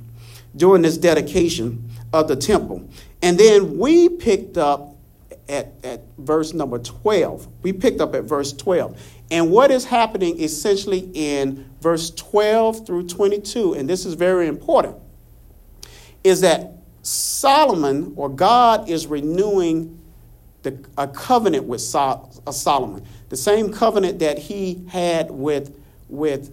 during 0.57 0.83
this 0.83 0.97
dedication 0.97 1.91
of 2.13 2.29
the 2.29 2.37
temple. 2.37 2.89
And 3.23 3.39
then 3.39 3.77
we 3.77 4.09
picked 4.09 4.57
up 4.57 4.97
at, 5.49 5.73
at 5.85 6.03
verse 6.19 6.55
number 6.55 6.79
12. 6.79 7.47
We 7.63 7.73
picked 7.73 8.01
up 8.01 8.15
at 8.15 8.25
verse 8.25 8.53
12. 8.53 9.01
And 9.31 9.51
what 9.51 9.71
is 9.71 9.85
happening 9.85 10.41
essentially 10.41 11.11
in 11.13 11.69
verse 11.81 12.11
12 12.11 12.87
through 12.87 13.09
22, 13.09 13.75
and 13.75 13.89
this 13.89 14.07
is 14.07 14.15
very 14.15 14.47
important, 14.47 14.97
is 16.25 16.41
that 16.41 16.76
Solomon 17.07 18.15
or 18.17 18.29
God 18.29 18.89
is 18.89 19.07
renewing 19.07 19.97
the, 20.65 20.85
a 20.99 21.07
covenant 21.07 21.65
with 21.65 21.81
Sol, 21.81 22.29
uh, 22.45 22.51
Solomon, 22.51 23.05
the 23.29 23.37
same 23.37 23.73
covenant 23.73 24.19
that 24.19 24.39
he 24.39 24.85
had 24.89 25.31
with, 25.31 25.79
with 26.09 26.53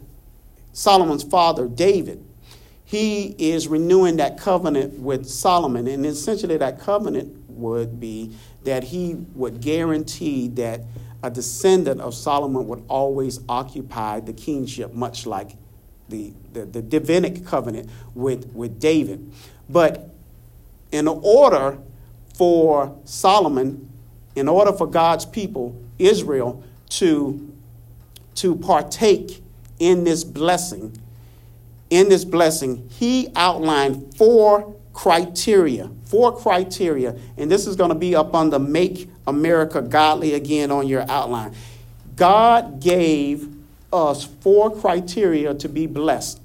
Solomon's 0.71 1.23
father, 1.23 1.67
David. 1.67 2.23
He 2.85 3.35
is 3.39 3.67
renewing 3.67 4.17
that 4.17 4.37
covenant 4.37 4.99
with 4.99 5.25
Solomon, 5.25 5.87
and 5.87 6.05
essentially 6.05 6.57
that 6.57 6.79
covenant 6.79 7.49
would 7.49 7.99
be 7.99 8.35
that 8.63 8.83
he 8.83 9.15
would 9.33 9.59
guarantee 9.59 10.49
that 10.49 10.81
a 11.23 11.31
descendant 11.31 11.99
of 11.99 12.13
Solomon 12.13 12.67
would 12.67 12.83
always 12.87 13.39
occupy 13.49 14.19
the 14.19 14.33
kingship, 14.33 14.93
much 14.93 15.25
like 15.25 15.55
the, 16.09 16.31
the, 16.51 16.65
the 16.65 16.81
Davidic 16.83 17.43
covenant 17.43 17.89
with, 18.13 18.53
with 18.53 18.79
David. 18.79 19.33
But 19.67 20.12
in 20.93 21.07
order 21.07 21.77
for 22.35 22.95
Solomon, 23.03 23.89
in 24.35 24.47
order 24.47 24.71
for 24.71 24.87
God's 24.87 25.25
people, 25.25 25.75
Israel, 25.97 26.63
to, 26.89 27.51
to 28.35 28.55
partake 28.55 29.43
in 29.79 30.03
this 30.03 30.23
blessing, 30.23 30.95
in 31.89 32.09
this 32.09 32.23
blessing, 32.23 32.87
he 32.91 33.29
outlined 33.35 34.15
four 34.15 34.75
criteria, 34.93 35.89
four 36.05 36.37
criteria, 36.37 37.17
and 37.37 37.49
this 37.49 37.65
is 37.65 37.75
going 37.75 37.89
to 37.89 37.95
be 37.95 38.15
up 38.15 38.35
on 38.35 38.51
the 38.51 38.59
Make 38.59 39.09
America 39.25 39.81
Godly 39.81 40.35
Again 40.35 40.69
on 40.69 40.87
your 40.87 41.09
outline. 41.09 41.55
God 42.15 42.79
gave 42.79 43.47
us 43.91 44.25
four 44.25 44.75
criteria 44.79 45.55
to 45.55 45.67
be 45.67 45.87
blessed. 45.87 46.39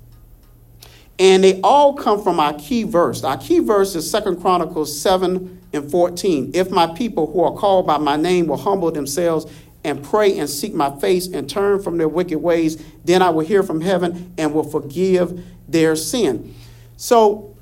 And 1.19 1.43
they 1.43 1.61
all 1.63 1.95
come 1.95 2.23
from 2.23 2.39
our 2.39 2.55
key 2.55 2.85
verse. 2.85 3.25
Our 3.25 3.37
key 3.37 3.59
verse 3.59 3.95
is 3.97 4.09
Second 4.09 4.41
Chronicles 4.41 5.01
7 5.01 5.61
and 5.73 5.91
14. 5.91 6.53
If 6.55 6.71
my 6.71 6.87
people 6.95 7.31
who 7.33 7.43
are 7.43 7.55
called 7.55 7.87
by 7.87 7.99
my 7.99 8.17
name 8.17 8.47
will 8.47 8.57
humble 8.57 8.91
themselves 8.91 9.47
and 9.85 10.03
pray 10.03 10.39
and 10.39 10.49
seek 10.49 10.75
my 10.75 10.97
face 11.01 11.27
and 11.27 11.49
turn 11.49 11.83
from 11.83 11.99
their 11.99 12.09
wicked 12.09 12.39
ways, 12.39 12.83
then 13.05 13.23
I 13.23 13.31
will 13.31 13.45
hear 13.45 13.63
from 13.63 13.81
heaven 13.81 14.33
and 14.39 14.55
will 14.55 14.65
forgive 14.65 15.45
their 15.69 15.97
sin. 15.97 16.55
So 16.97 17.57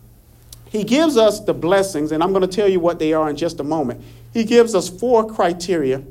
he 0.68 0.84
gives 0.84 1.16
us 1.16 1.40
the 1.40 1.54
blessings, 1.54 2.12
and 2.12 2.22
I'm 2.22 2.30
going 2.30 2.42
to 2.42 2.48
tell 2.48 2.68
you 2.68 2.80
what 2.80 2.98
they 2.98 3.12
are 3.12 3.30
in 3.30 3.36
just 3.36 3.60
a 3.60 3.64
moment. 3.64 4.02
He 4.32 4.44
gives 4.44 4.74
us 4.74 4.88
four 4.88 5.26
criteria 5.26 6.02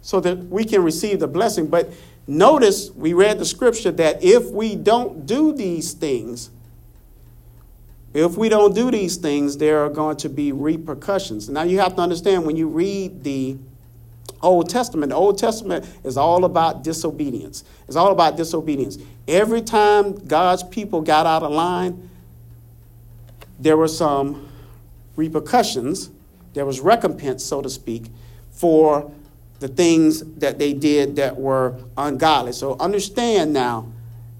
so 0.00 0.20
that 0.20 0.38
we 0.48 0.64
can 0.64 0.82
receive 0.82 1.20
the 1.20 1.26
blessing. 1.26 1.66
But 1.66 1.90
notice 2.26 2.90
we 2.90 3.12
read 3.12 3.38
the 3.38 3.44
scripture 3.44 3.90
that 3.92 4.22
if 4.22 4.46
we 4.50 4.76
don't 4.76 5.26
do 5.26 5.52
these 5.52 5.92
things, 5.92 6.50
if 8.14 8.36
we 8.36 8.48
don't 8.48 8.74
do 8.74 8.92
these 8.92 9.16
things, 9.16 9.56
there 9.56 9.84
are 9.84 9.90
going 9.90 10.16
to 10.18 10.28
be 10.28 10.52
repercussions. 10.52 11.48
Now 11.48 11.62
you 11.62 11.80
have 11.80 11.96
to 11.96 12.00
understand 12.00 12.46
when 12.46 12.54
you 12.54 12.68
read 12.68 13.24
the 13.24 13.58
Old 14.40 14.70
Testament, 14.70 15.10
the 15.10 15.16
Old 15.16 15.36
Testament 15.36 15.84
is 16.04 16.16
all 16.16 16.44
about 16.44 16.84
disobedience. 16.84 17.64
It's 17.88 17.96
all 17.96 18.12
about 18.12 18.36
disobedience. 18.36 18.98
Every 19.26 19.62
time 19.62 20.12
God's 20.26 20.62
people 20.62 21.00
got 21.00 21.26
out 21.26 21.42
of 21.42 21.50
line, 21.50 22.08
there 23.58 23.76
were 23.76 23.88
some 23.88 24.48
repercussions, 25.16 26.10
there 26.52 26.64
was 26.64 26.80
recompense, 26.80 27.44
so 27.44 27.62
to 27.62 27.70
speak, 27.70 28.04
for 28.52 29.10
the 29.58 29.68
things 29.68 30.20
that 30.36 30.58
they 30.58 30.72
did 30.72 31.16
that 31.16 31.36
were 31.36 31.76
ungodly. 31.96 32.52
So 32.52 32.76
understand 32.78 33.52
now, 33.52 33.90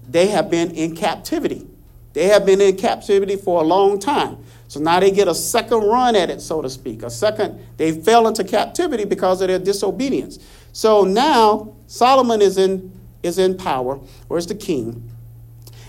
they 0.07 0.27
have 0.27 0.49
been 0.49 0.71
in 0.71 0.95
captivity. 0.95 1.67
They 2.15 2.27
have 2.27 2.45
been 2.45 2.61
in 2.61 2.77
captivity 2.77 3.35
for 3.35 3.61
a 3.61 3.65
long 3.65 3.99
time. 3.99 4.37
So 4.69 4.79
now 4.79 5.01
they 5.01 5.11
get 5.11 5.27
a 5.27 5.35
second 5.35 5.83
run 5.83 6.15
at 6.15 6.29
it, 6.29 6.41
so 6.41 6.61
to 6.61 6.69
speak. 6.69 7.03
A 7.03 7.09
second, 7.09 7.59
they 7.75 7.91
fell 7.91 8.25
into 8.27 8.45
captivity 8.45 9.03
because 9.03 9.41
of 9.41 9.49
their 9.49 9.59
disobedience. 9.59 10.39
So 10.71 11.03
now 11.03 11.75
Solomon 11.87 12.41
is 12.41 12.57
in, 12.57 12.89
is 13.21 13.37
in 13.37 13.57
power, 13.57 13.99
or 14.29 14.37
is 14.37 14.47
the 14.47 14.55
king. 14.55 15.11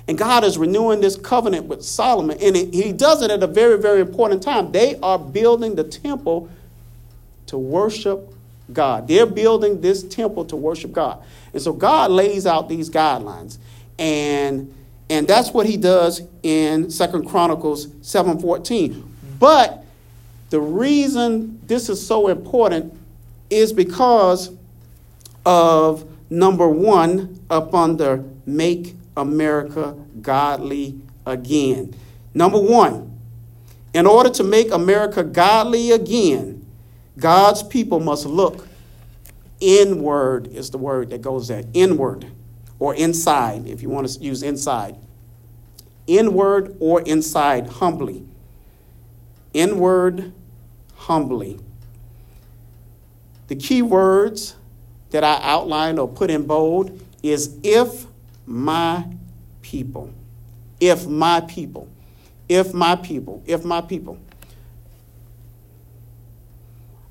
And 0.08 0.18
God 0.18 0.42
is 0.42 0.58
renewing 0.58 1.00
this 1.00 1.16
covenant 1.16 1.66
with 1.66 1.84
Solomon. 1.84 2.38
And 2.40 2.56
it, 2.56 2.74
he 2.74 2.92
does 2.92 3.22
it 3.22 3.30
at 3.30 3.40
a 3.42 3.46
very, 3.46 3.78
very 3.78 4.00
important 4.00 4.42
time. 4.42 4.72
They 4.72 4.96
are 4.96 5.20
building 5.20 5.76
the 5.76 5.84
temple 5.84 6.48
to 7.46 7.56
worship 7.56 8.32
God. 8.72 9.06
They're 9.06 9.26
building 9.26 9.80
this 9.80 10.02
temple 10.02 10.44
to 10.46 10.56
worship 10.56 10.90
God. 10.90 11.22
And 11.52 11.62
so 11.62 11.72
God 11.72 12.10
lays 12.10 12.46
out 12.46 12.68
these 12.68 12.90
guidelines. 12.90 13.58
And 13.96 14.74
and 15.08 15.26
that's 15.28 15.50
what 15.52 15.66
he 15.66 15.76
does 15.76 16.22
in 16.42 16.90
Second 16.90 17.28
Chronicles 17.28 17.86
7:14. 18.02 19.02
But 19.38 19.84
the 20.50 20.60
reason 20.60 21.60
this 21.66 21.88
is 21.88 22.04
so 22.04 22.28
important 22.28 22.92
is 23.50 23.72
because 23.72 24.50
of 25.44 26.04
number 26.30 26.68
1 26.68 27.40
up 27.50 27.74
under 27.74 28.24
make 28.44 28.94
America 29.16 29.94
godly 30.20 30.98
again. 31.24 31.94
Number 32.34 32.58
1, 32.60 33.10
in 33.94 34.06
order 34.06 34.30
to 34.30 34.44
make 34.44 34.70
America 34.72 35.22
godly 35.22 35.92
again, 35.92 36.64
God's 37.18 37.62
people 37.62 38.00
must 38.00 38.26
look 38.26 38.68
inward 39.60 40.48
is 40.48 40.70
the 40.70 40.78
word 40.78 41.10
that 41.10 41.22
goes 41.22 41.48
there, 41.48 41.64
inward 41.72 42.26
or 42.78 42.94
inside, 42.94 43.66
if 43.66 43.82
you 43.82 43.88
want 43.88 44.08
to 44.08 44.20
use 44.20 44.42
inside. 44.42 44.96
Inward 46.06 46.76
or 46.78 47.00
inside, 47.02 47.66
humbly. 47.68 48.26
Inward, 49.52 50.32
humbly. 50.96 51.58
The 53.48 53.56
key 53.56 53.82
words 53.82 54.56
that 55.10 55.24
I 55.24 55.40
outlined 55.42 55.98
or 55.98 56.08
put 56.08 56.30
in 56.30 56.46
bold 56.46 57.00
is 57.22 57.58
if 57.62 58.06
my 58.44 59.06
people. 59.62 60.12
If 60.80 61.06
my 61.06 61.40
people. 61.40 61.88
If 62.48 62.74
my 62.74 62.96
people. 62.96 63.42
If 63.46 63.64
my 63.64 63.80
people. 63.80 64.18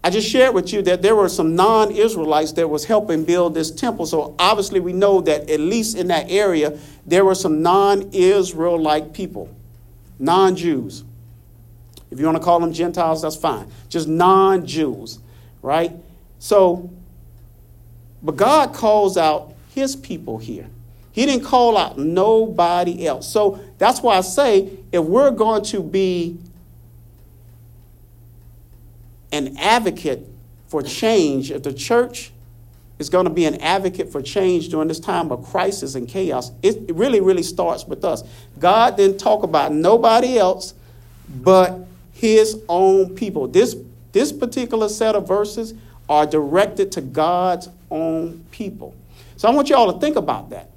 I 0.05 0.11
just 0.11 0.29
shared 0.29 0.53
with 0.53 0.71
you 0.71 0.83
that 0.83 1.01
there 1.01 1.15
were 1.15 1.27
some 1.27 1.55
non-Israelites 1.55 2.51
that 2.51 2.69
was 2.69 2.85
helping 2.85 3.25
build 3.25 3.55
this 3.55 3.71
temple. 3.71 4.05
So 4.05 4.35
obviously 4.37 4.79
we 4.79 4.93
know 4.93 5.19
that 5.21 5.49
at 5.49 5.59
least 5.59 5.97
in 5.97 6.09
that 6.09 6.29
area 6.29 6.77
there 7.07 7.25
were 7.25 7.33
some 7.33 7.63
non-Israelite 7.63 9.13
people, 9.13 9.49
non-Jews. 10.19 11.03
If 12.11 12.19
you 12.19 12.25
want 12.27 12.37
to 12.37 12.43
call 12.43 12.59
them 12.59 12.71
Gentiles, 12.71 13.23
that's 13.23 13.35
fine. 13.35 13.67
Just 13.89 14.07
non-Jews, 14.07 15.17
right? 15.63 15.91
So, 16.37 16.91
but 18.21 18.35
God 18.35 18.75
calls 18.75 19.17
out 19.17 19.55
his 19.73 19.95
people 19.95 20.37
here. 20.37 20.67
He 21.13 21.25
didn't 21.25 21.45
call 21.45 21.79
out 21.79 21.97
nobody 21.97 23.07
else. 23.07 23.27
So 23.27 23.59
that's 23.79 24.03
why 24.03 24.17
I 24.17 24.21
say 24.21 24.69
if 24.91 25.03
we're 25.03 25.31
going 25.31 25.63
to 25.63 25.81
be 25.81 26.37
an 29.35 29.57
advocate 29.57 30.27
for 30.67 30.81
change, 30.81 31.51
if 31.51 31.63
the 31.63 31.73
church 31.73 32.31
is 32.97 33.09
going 33.09 33.25
to 33.25 33.31
be 33.31 33.45
an 33.45 33.61
advocate 33.61 34.11
for 34.11 34.21
change 34.21 34.69
during 34.69 34.87
this 34.87 34.99
time 34.99 35.31
of 35.31 35.43
crisis 35.45 35.95
and 35.95 36.07
chaos, 36.07 36.51
it 36.63 36.89
really, 36.95 37.19
really 37.19 37.43
starts 37.43 37.85
with 37.85 38.05
us. 38.05 38.23
God 38.57 38.97
didn't 38.97 39.17
talk 39.17 39.43
about 39.43 39.73
nobody 39.73 40.37
else 40.37 40.73
but 41.29 41.85
his 42.13 42.61
own 42.69 43.15
people. 43.15 43.47
This, 43.47 43.75
this 44.11 44.31
particular 44.31 44.87
set 44.87 45.15
of 45.15 45.27
verses 45.27 45.73
are 46.07 46.25
directed 46.25 46.91
to 46.93 47.01
God's 47.01 47.69
own 47.91 48.45
people. 48.51 48.95
So 49.37 49.49
I 49.49 49.51
want 49.51 49.69
you 49.69 49.75
all 49.75 49.91
to 49.91 49.99
think 49.99 50.15
about 50.15 50.49
that. 50.51 50.69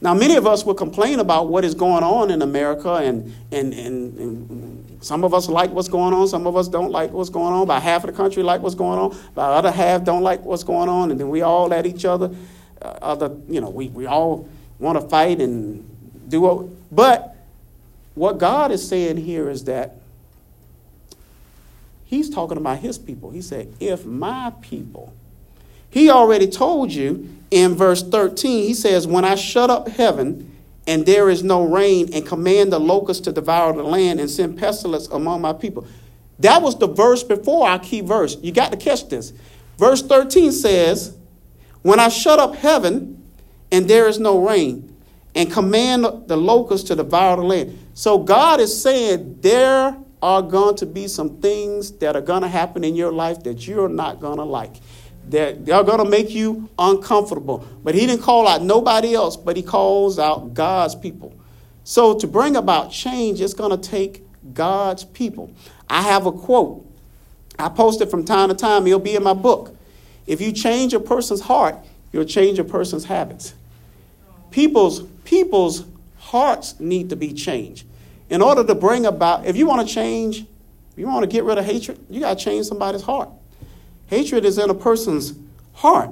Now, 0.00 0.14
many 0.14 0.36
of 0.36 0.46
us 0.46 0.64
will 0.64 0.74
complain 0.74 1.18
about 1.18 1.48
what 1.48 1.64
is 1.64 1.74
going 1.74 2.04
on 2.04 2.30
in 2.30 2.42
America, 2.42 2.94
and, 2.94 3.34
and, 3.50 3.74
and, 3.74 4.16
and, 4.18 4.77
some 5.00 5.24
of 5.24 5.32
us 5.32 5.48
like 5.48 5.70
what's 5.70 5.88
going 5.88 6.12
on, 6.12 6.26
some 6.28 6.46
of 6.46 6.56
us 6.56 6.68
don't 6.68 6.90
like 6.90 7.12
what's 7.12 7.30
going 7.30 7.52
on. 7.52 7.62
About 7.62 7.82
half 7.82 8.04
of 8.04 8.10
the 8.10 8.16
country 8.16 8.42
like 8.42 8.60
what's 8.60 8.74
going 8.74 8.98
on, 8.98 9.12
about 9.12 9.62
the 9.62 9.68
other 9.68 9.70
half 9.70 10.04
don't 10.04 10.22
like 10.22 10.42
what's 10.42 10.64
going 10.64 10.88
on, 10.88 11.10
and 11.10 11.20
then 11.20 11.28
we 11.28 11.42
all 11.42 11.72
at 11.72 11.86
each 11.86 12.04
other. 12.04 12.34
Uh, 12.80 12.98
other, 13.02 13.36
you 13.48 13.60
know, 13.60 13.70
we, 13.70 13.88
we 13.88 14.06
all 14.06 14.48
want 14.78 15.00
to 15.00 15.08
fight 15.08 15.40
and 15.40 15.84
do 16.28 16.40
what. 16.40 16.66
But 16.94 17.36
what 18.14 18.38
God 18.38 18.70
is 18.70 18.86
saying 18.86 19.18
here 19.18 19.48
is 19.48 19.64
that 19.64 19.96
He's 22.04 22.30
talking 22.30 22.56
about 22.56 22.78
His 22.78 22.98
people. 22.98 23.30
He 23.30 23.42
said, 23.42 23.72
If 23.80 24.04
my 24.04 24.52
people, 24.62 25.12
He 25.90 26.10
already 26.10 26.46
told 26.48 26.92
you 26.92 27.28
in 27.50 27.74
verse 27.74 28.02
13, 28.02 28.66
he 28.66 28.74
says, 28.74 29.06
When 29.06 29.24
I 29.24 29.34
shut 29.34 29.70
up 29.70 29.88
heaven 29.88 30.47
and 30.88 31.06
there 31.06 31.30
is 31.30 31.44
no 31.44 31.64
rain, 31.64 32.12
and 32.12 32.26
command 32.26 32.72
the 32.72 32.80
locusts 32.80 33.22
to 33.24 33.32
devour 33.32 33.72
the 33.74 33.84
land 33.84 34.18
and 34.18 34.28
send 34.28 34.58
pestilence 34.58 35.06
among 35.08 35.40
my 35.40 35.52
people. 35.52 35.86
That 36.40 36.62
was 36.62 36.78
the 36.78 36.88
verse 36.88 37.22
before 37.22 37.68
our 37.68 37.78
key 37.78 38.00
verse. 38.00 38.36
You 38.40 38.50
got 38.52 38.72
to 38.72 38.78
catch 38.78 39.08
this. 39.08 39.32
Verse 39.76 40.02
13 40.02 40.50
says, 40.50 41.16
When 41.82 42.00
I 42.00 42.08
shut 42.08 42.38
up 42.38 42.56
heaven 42.56 43.22
and 43.70 43.88
there 43.88 44.08
is 44.08 44.18
no 44.18 44.44
rain, 44.44 44.96
and 45.34 45.52
command 45.52 46.04
the 46.26 46.36
locusts 46.36 46.88
to 46.88 46.96
devour 46.96 47.36
the 47.36 47.42
land. 47.42 47.78
So 47.94 48.18
God 48.18 48.58
is 48.58 48.82
saying 48.82 49.38
there 49.40 49.96
are 50.20 50.42
going 50.42 50.74
to 50.76 50.86
be 50.86 51.06
some 51.06 51.40
things 51.40 51.92
that 51.98 52.16
are 52.16 52.20
going 52.20 52.42
to 52.42 52.48
happen 52.48 52.82
in 52.82 52.96
your 52.96 53.12
life 53.12 53.44
that 53.44 53.66
you're 53.66 53.88
not 53.88 54.20
going 54.20 54.38
to 54.38 54.44
like. 54.44 54.76
That 55.30 55.66
they're 55.66 55.84
going 55.84 55.98
to 55.98 56.08
make 56.08 56.30
you 56.30 56.68
uncomfortable. 56.78 57.66
But 57.82 57.94
he 57.94 58.06
didn't 58.06 58.22
call 58.22 58.46
out 58.46 58.62
nobody 58.62 59.14
else, 59.14 59.36
but 59.36 59.56
he 59.56 59.62
calls 59.62 60.18
out 60.18 60.54
God's 60.54 60.94
people. 60.94 61.34
So 61.84 62.18
to 62.18 62.26
bring 62.26 62.56
about 62.56 62.90
change, 62.92 63.40
it's 63.40 63.54
going 63.54 63.78
to 63.78 63.88
take 63.88 64.22
God's 64.54 65.04
people. 65.04 65.50
I 65.88 66.02
have 66.02 66.26
a 66.26 66.32
quote. 66.32 66.86
I 67.58 67.68
post 67.68 68.00
it 68.00 68.10
from 68.10 68.24
time 68.24 68.50
to 68.50 68.54
time. 68.54 68.86
It'll 68.86 69.00
be 69.00 69.16
in 69.16 69.22
my 69.22 69.32
book. 69.32 69.76
If 70.26 70.40
you 70.40 70.52
change 70.52 70.92
a 70.94 71.00
person's 71.00 71.40
heart, 71.40 71.76
you'll 72.12 72.24
change 72.24 72.58
a 72.58 72.64
person's 72.64 73.06
habits. 73.06 73.54
People's 74.50 75.02
people's 75.24 75.84
hearts 76.18 76.78
need 76.78 77.10
to 77.10 77.16
be 77.16 77.32
changed. 77.32 77.86
In 78.30 78.42
order 78.42 78.62
to 78.62 78.74
bring 78.74 79.06
about, 79.06 79.46
if 79.46 79.56
you 79.56 79.66
want 79.66 79.86
to 79.86 79.94
change, 79.94 80.40
if 80.40 80.98
you 80.98 81.06
want 81.06 81.22
to 81.22 81.26
get 81.26 81.44
rid 81.44 81.58
of 81.58 81.64
hatred, 81.64 81.98
you 82.10 82.20
got 82.20 82.38
to 82.38 82.44
change 82.44 82.66
somebody's 82.66 83.02
heart. 83.02 83.30
Hatred 84.08 84.44
is 84.44 84.58
in 84.58 84.68
a 84.68 84.74
person's 84.74 85.34
heart. 85.74 86.10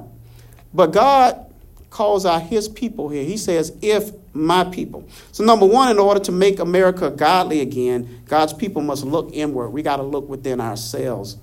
But 0.73 0.93
God 0.93 1.53
calls 1.91 2.27
out 2.27 2.43
his 2.43 2.69
people 2.69 3.09
here. 3.09 3.25
He 3.25 3.37
says, 3.37 3.77
if 3.83 4.13
my 4.35 4.65
people. 4.65 5.09
So, 5.33 5.45
number 5.45 5.67
one, 5.67 5.91
in 5.91 5.99
order 5.99 6.21
to 6.21 6.33
make 6.33 6.59
America 6.59 7.11
godly 7.11 7.61
again, 7.61 8.23
God's 8.27 8.53
people 8.53 8.83
must 8.83 9.05
look 9.05 9.31
inward. 9.33 9.71
We 9.71 9.83
got 9.83 9.97
to 9.97 10.03
look 10.03 10.29
within 10.29 10.61
ourselves. 10.61 11.39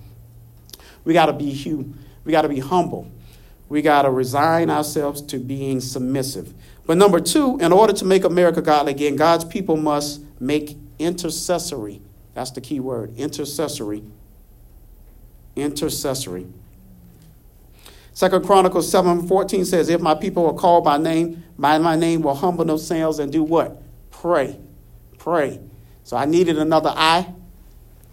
We 1.04 1.14
got 1.14 1.26
to 1.26 1.34
be 1.34 1.54
hu- 1.54 1.94
we 2.24 2.32
got 2.32 2.44
to 2.44 2.50
be 2.50 2.60
humble. 2.60 3.12
We 3.68 3.82
got 3.82 4.04
to 4.04 4.12
resign 4.12 4.70
ourselves 4.70 5.22
to 5.24 5.40
being 5.40 5.82
submissive. 5.82 6.54
But 6.86 6.98
number 6.98 7.20
two, 7.20 7.58
in 7.60 7.72
order 7.72 7.94
to 7.94 8.06
make 8.06 8.24
America 8.24 8.62
godly 8.62 8.92
again, 8.92 9.16
God's 9.16 9.46
people 9.46 9.78
must 9.78 10.22
make 10.40 10.78
intercessory. 11.00 12.02
That's 12.34 12.52
the 12.52 12.62
key 12.62 12.80
word 12.80 13.18
intercessory. 13.18 14.04
Intercessory. 15.56 16.48
Second 18.14 18.46
Chronicles 18.46 18.90
7 18.90 19.28
14 19.28 19.66
says, 19.66 19.90
If 19.90 20.00
my 20.00 20.14
people 20.14 20.46
are 20.46 20.54
called 20.54 20.84
by 20.84 20.98
name, 20.98 21.44
by 21.58 21.78
my 21.80 21.96
name 21.96 22.22
will 22.22 22.36
humble 22.36 22.66
themselves 22.66 23.20
and 23.20 23.32
do 23.32 23.44
what? 23.44 23.82
Pray. 24.12 24.60
Pray. 25.18 25.60
So 26.04 26.18
I 26.18 26.26
needed 26.26 26.60
another 26.60 26.94
eye. 26.96 27.34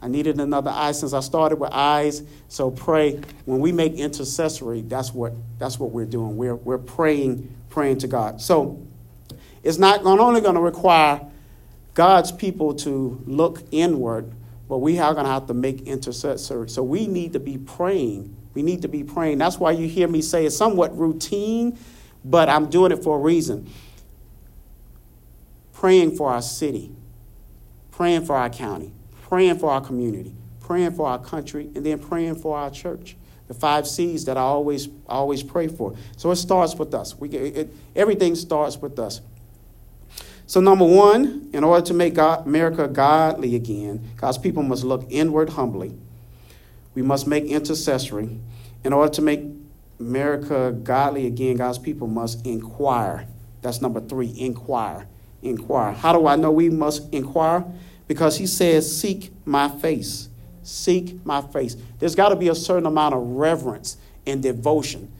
I 0.02 0.08
needed 0.08 0.40
another 0.40 0.70
eye 0.70 0.92
since 0.92 1.12
I 1.12 1.20
started 1.20 1.56
with 1.56 1.70
eyes. 1.72 2.22
So 2.48 2.70
pray. 2.70 3.20
When 3.44 3.60
we 3.60 3.72
make 3.72 3.94
intercessory, 3.94 4.80
that's 4.80 5.12
what 5.12 5.34
that's 5.58 5.78
what 5.78 5.90
we're 5.90 6.06
doing. 6.06 6.36
We're 6.36 6.56
we're 6.56 6.78
praying, 6.78 7.54
praying 7.68 7.98
to 7.98 8.08
God. 8.08 8.40
So 8.40 8.80
it's 9.62 9.78
not 9.78 10.04
only 10.04 10.40
going 10.40 10.54
to 10.54 10.60
require 10.60 11.20
God's 11.92 12.32
people 12.32 12.74
to 12.76 13.22
look 13.26 13.62
inward, 13.70 14.32
but 14.70 14.78
we 14.78 14.98
are 14.98 15.12
going 15.12 15.26
to 15.26 15.30
have 15.30 15.46
to 15.48 15.54
make 15.54 15.82
intercessory. 15.82 16.70
So 16.70 16.82
we 16.82 17.06
need 17.06 17.34
to 17.34 17.40
be 17.40 17.58
praying 17.58 18.34
we 18.54 18.62
need 18.62 18.82
to 18.82 18.88
be 18.88 19.04
praying. 19.04 19.38
That's 19.38 19.58
why 19.58 19.72
you 19.72 19.88
hear 19.88 20.08
me 20.08 20.22
say 20.22 20.44
it's 20.46 20.56
somewhat 20.56 20.96
routine, 20.96 21.78
but 22.24 22.48
I'm 22.48 22.68
doing 22.68 22.92
it 22.92 23.02
for 23.02 23.16
a 23.16 23.20
reason. 23.20 23.70
Praying 25.72 26.16
for 26.16 26.30
our 26.30 26.42
city, 26.42 26.90
praying 27.90 28.26
for 28.26 28.36
our 28.36 28.50
county, 28.50 28.92
praying 29.22 29.58
for 29.58 29.70
our 29.70 29.80
community, 29.80 30.34
praying 30.60 30.92
for 30.92 31.08
our 31.08 31.18
country, 31.18 31.70
and 31.74 31.86
then 31.86 31.98
praying 31.98 32.34
for 32.34 32.56
our 32.56 32.70
church. 32.70 33.16
The 33.46 33.54
five 33.54 33.86
C's 33.86 34.26
that 34.26 34.36
I 34.36 34.42
always 34.42 34.88
always 35.08 35.42
pray 35.42 35.66
for. 35.66 35.96
So 36.16 36.30
it 36.30 36.36
starts 36.36 36.74
with 36.76 36.94
us. 36.94 37.18
We 37.18 37.30
it, 37.30 37.74
everything 37.96 38.36
starts 38.36 38.76
with 38.76 38.98
us. 38.98 39.20
So 40.50 40.60
number 40.60 40.84
one, 40.84 41.48
in 41.52 41.62
order 41.62 41.86
to 41.86 41.94
make 41.94 42.14
God, 42.14 42.44
America 42.44 42.88
godly 42.88 43.54
again, 43.54 44.10
God's 44.16 44.38
people 44.38 44.64
must 44.64 44.82
look 44.82 45.06
inward 45.08 45.50
humbly 45.50 45.94
we 46.94 47.02
must 47.02 47.26
make 47.26 47.44
intercessory. 47.44 48.38
In 48.84 48.92
order 48.92 49.12
to 49.14 49.22
make 49.22 49.42
America 49.98 50.72
godly 50.72 51.26
again, 51.26 51.56
God's 51.56 51.78
people 51.78 52.06
must 52.06 52.44
inquire. 52.46 53.26
That's 53.62 53.80
number 53.80 54.00
three 54.00 54.34
inquire. 54.38 55.06
Inquire. 55.42 55.92
How 55.92 56.12
do 56.12 56.26
I 56.26 56.36
know 56.36 56.50
we 56.50 56.68
must 56.68 57.12
inquire? 57.12 57.64
Because 58.08 58.38
he 58.38 58.46
says, 58.46 59.00
Seek 59.00 59.32
my 59.44 59.68
face. 59.68 60.28
Seek 60.62 61.24
my 61.24 61.40
face. 61.40 61.76
There's 61.98 62.14
got 62.14 62.30
to 62.30 62.36
be 62.36 62.48
a 62.48 62.54
certain 62.54 62.86
amount 62.86 63.14
of 63.14 63.22
reverence 63.22 63.96
and 64.26 64.42
devotion. 64.42 65.10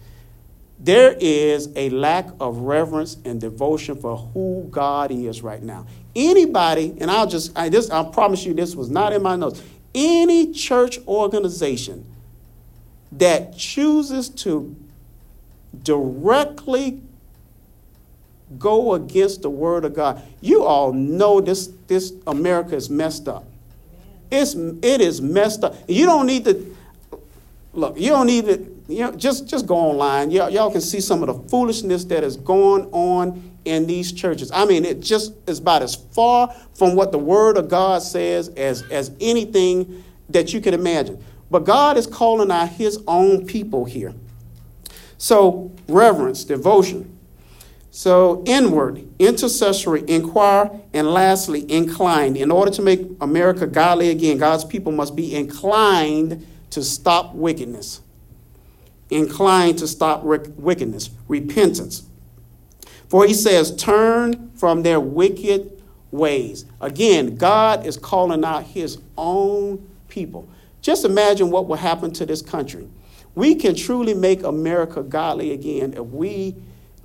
There 0.83 1.15
is 1.21 1.69
a 1.77 1.91
lack 1.91 2.29
of 2.41 2.59
reverence 2.59 3.19
and 3.25 3.41
devotion 3.41 3.97
for 3.97 4.17
who 4.17 4.67
God 4.71 5.11
is 5.11 5.43
right 5.43 5.63
now. 5.63 5.87
Anybody, 6.17 6.97
and 6.99 7.11
I'll 7.11 7.27
just, 7.27 7.57
I, 7.57 7.69
this, 7.69 7.91
I 7.91 8.03
promise 8.05 8.45
you, 8.45 8.55
this 8.55 8.75
was 8.75 8.89
not 8.89 9.13
in 9.13 9.23
my 9.23 9.37
notes 9.37 9.63
any 9.95 10.53
church 10.53 10.99
organization 11.07 12.05
that 13.13 13.57
chooses 13.57 14.29
to 14.29 14.77
directly 15.83 17.01
go 18.59 18.95
against 18.95 19.43
the 19.43 19.51
word 19.51 19.85
of 19.85 19.95
God, 19.95 20.23
you 20.41 20.65
all 20.65 20.93
know 20.93 21.41
this, 21.41 21.69
this 21.87 22.13
America 22.27 22.75
is 22.75 22.91
messed 22.91 23.29
up. 23.29 23.45
It's, 24.31 24.55
it 24.55 25.01
is 25.01 25.21
messed 25.21 25.65
up. 25.65 25.77
You 25.89 26.07
don't 26.07 26.27
need 26.27 26.45
to, 26.45 26.77
look, 27.73 27.99
you 27.99 28.11
don't 28.11 28.27
need 28.27 28.45
to, 28.47 28.70
you 28.91 29.01
know, 29.01 29.13
just, 29.13 29.47
just 29.47 29.67
go 29.67 29.77
online. 29.77 30.31
Y'all, 30.31 30.51
y'all 30.51 30.71
can 30.71 30.81
see 30.81 31.01
some 31.01 31.23
of 31.23 31.27
the 31.27 31.49
foolishness 31.49 32.05
that 32.05 32.25
is 32.25 32.37
going 32.37 32.87
on 32.93 33.51
in 33.65 33.87
these 33.87 34.13
churches. 34.13 34.51
I 34.53 34.65
mean, 34.65 34.85
it 34.85 35.01
just 35.01 35.35
is 35.47 35.59
about 35.59 35.83
as 35.83 35.95
far 35.95 36.55
from 36.75 36.95
what 36.95 37.13
the 37.13 37.19
Word 37.19 37.57
of 37.57 37.69
God 37.69 38.03
says 38.03 38.49
as, 38.51 38.83
as 38.91 39.13
anything 39.21 40.03
that 40.29 40.53
you 40.53 40.61
can 40.61 40.75
imagine. 40.75 41.23
But 41.51 41.65
God 41.65 41.97
is 41.97 42.07
calling 42.07 42.51
out 42.51 42.71
His 42.71 43.03
own 43.07 43.47
people 43.47 43.85
here. 43.85 44.15
So, 45.19 45.73
reverence, 45.89 46.45
devotion. 46.45 47.19
So, 47.91 48.43
inward, 48.47 49.07
intercessory, 49.19 50.05
inquire, 50.07 50.71
and 50.95 51.13
lastly, 51.13 51.71
inclined. 51.71 52.37
In 52.37 52.51
order 52.51 52.71
to 52.71 52.83
make 52.83 53.07
America 53.21 53.67
godly 53.67 54.11
again, 54.11 54.39
God's 54.39 54.65
people 54.65 54.93
must 54.93 55.17
be 55.17 55.35
inclined 55.35 56.47
to 56.71 56.83
stop 56.85 57.35
wickedness. 57.35 58.01
Inclined 59.11 59.79
to 59.79 59.89
stop 59.89 60.23
wickedness, 60.23 61.11
repentance. 61.29 62.05
For 63.09 63.27
he 63.27 63.35
says, 63.35 63.75
Turn 63.75 64.51
from 64.55 64.83
their 64.83 65.01
wicked 65.01 65.83
ways. 66.11 66.65
Again, 66.81 67.37
God 67.37 67.87
is 67.87 67.97
calling 67.97 68.45
out 68.45 68.65
his 68.65 68.99
own 69.17 69.89
people. 70.09 70.49
Just 70.81 71.05
imagine 71.05 71.51
what 71.51 71.67
will 71.67 71.77
happen 71.77 72.13
to 72.13 72.27
this 72.27 72.43
country. 72.43 72.89
We 73.35 73.55
can 73.55 73.75
truly 73.75 74.15
make 74.15 74.43
America 74.43 75.03
godly 75.03 75.53
again 75.53 75.95
if 75.95 76.07
we 76.07 76.57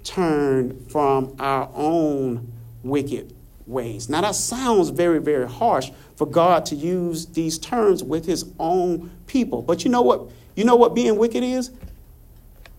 turn 0.04 0.86
from 0.88 1.36
our 1.40 1.70
own 1.74 2.52
wicked 2.84 3.34
ways. 3.68 4.10
Now, 4.10 4.22
that 4.22 4.36
sounds 4.36 4.90
very, 4.90 5.20
very 5.20 5.48
harsh 5.48 5.92
for 6.16 6.26
God 6.26 6.66
to 6.68 6.76
use 6.76 7.26
these 7.28 7.58
terms 7.58 8.04
with 8.04 8.26
his 8.26 8.46
own 8.60 9.12
people. 9.28 9.62
But 9.62 9.84
you 9.84 9.92
know 9.92 10.02
what? 10.02 10.30
You 10.56 10.64
know 10.64 10.76
what 10.76 10.96
being 10.96 11.18
wicked 11.18 11.44
is? 11.44 11.72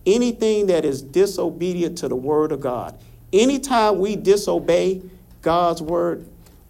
Anything 0.07 0.67
that 0.67 0.85
is 0.85 1.03
disobedient 1.03 1.99
to 1.99 2.09
the 2.09 2.17
word 2.17 2.53
of 2.53 2.61
God. 2.61 2.99
Anytime 3.33 3.99
we 3.99 4.17
disobey 4.17 5.03
God's 5.43 5.83
word, 5.83 6.27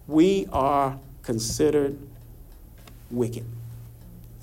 we 0.07 0.47
are 0.51 0.97
considered 1.21 1.97
wicked. 3.11 3.45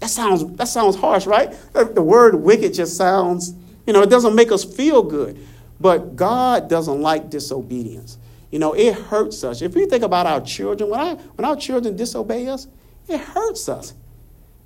That 0.01 0.11
sounds, 0.11 0.45
that 0.57 0.69
sounds 0.69 0.97
harsh, 0.97 1.27
right? 1.27 1.55
The 1.73 2.03
word 2.03 2.35
wicked 2.37 2.75
just 2.75 2.97
sounds, 2.97 3.55
you 3.87 3.93
know, 3.93 4.03
it 4.03 4.11
doesn't 4.11 4.35
make 4.35 4.53
us 4.53 4.65
feel 4.65 5.03
good. 5.03 5.39
But 5.81 6.15
God 6.15 6.69
doesn't 6.69 7.01
like 7.01 7.31
disobedience. 7.31 8.19
You 8.51 8.59
know, 8.59 8.75
it 8.75 8.95
hurts 8.95 9.43
us. 9.43 9.63
If 9.63 9.75
you 9.75 9.87
think 9.87 10.05
about 10.05 10.27
our 10.27 10.41
children, 10.41 10.91
when, 10.91 11.01
I, 11.01 11.15
when 11.15 11.45
our 11.45 11.57
children 11.57 11.97
disobey 11.97 12.47
us, 12.47 12.69
it 13.09 13.19
hurts 13.19 13.69
us. 13.69 13.95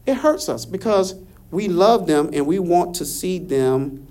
It 0.07 0.17
hurts 0.17 0.49
us 0.49 0.67
because 0.67 1.15
we 1.51 1.69
love 1.69 2.07
them 2.07 2.31
and 2.33 2.47
we 2.47 2.59
want 2.59 2.97
to 2.97 3.07
see 3.07 3.39
them 3.39 4.07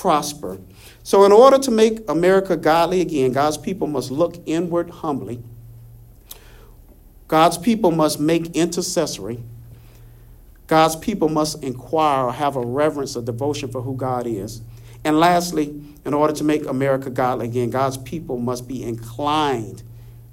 prosper. 0.00 0.58
So, 1.02 1.24
in 1.24 1.32
order 1.32 1.58
to 1.58 1.70
make 1.70 2.08
America 2.08 2.56
godly 2.56 3.02
again, 3.02 3.32
God's 3.32 3.58
people 3.58 3.86
must 3.86 4.10
look 4.10 4.36
inward 4.46 4.88
humbly. 4.88 5.42
God's 7.28 7.58
people 7.58 7.90
must 7.90 8.18
make 8.18 8.56
intercessory. 8.56 9.42
God's 10.68 10.96
people 10.96 11.28
must 11.28 11.62
inquire 11.62 12.24
or 12.24 12.32
have 12.32 12.56
a 12.56 12.64
reverence 12.64 13.14
or 13.14 13.20
devotion 13.20 13.70
for 13.70 13.82
who 13.82 13.94
God 13.94 14.26
is. 14.26 14.62
And 15.04 15.20
lastly, 15.20 15.78
in 16.06 16.14
order 16.14 16.32
to 16.32 16.44
make 16.44 16.64
America 16.64 17.10
godly 17.10 17.44
again, 17.44 17.68
God's 17.68 17.98
people 17.98 18.38
must 18.38 18.66
be 18.66 18.82
inclined 18.82 19.82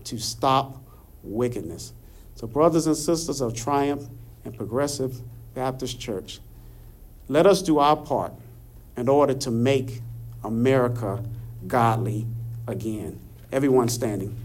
to 0.06 0.18
stop 0.18 0.82
wickedness. 1.24 1.92
So, 2.36 2.48
brothers 2.48 2.88
and 2.88 2.96
sisters 2.96 3.42
of 3.42 3.54
Triumph 3.54 4.08
and 4.46 4.56
Progressive 4.56 5.20
Baptist 5.54 6.00
Church, 6.00 6.40
let 7.28 7.46
us 7.46 7.62
do 7.62 7.80
our 7.80 7.98
part 7.98 8.32
in 8.98 9.08
order 9.08 9.34
to 9.36 9.52
make 9.52 10.02
America 10.44 11.24
godly 11.68 12.26
again. 12.68 13.20
Everyone 13.52 13.88
standing. 13.88 14.36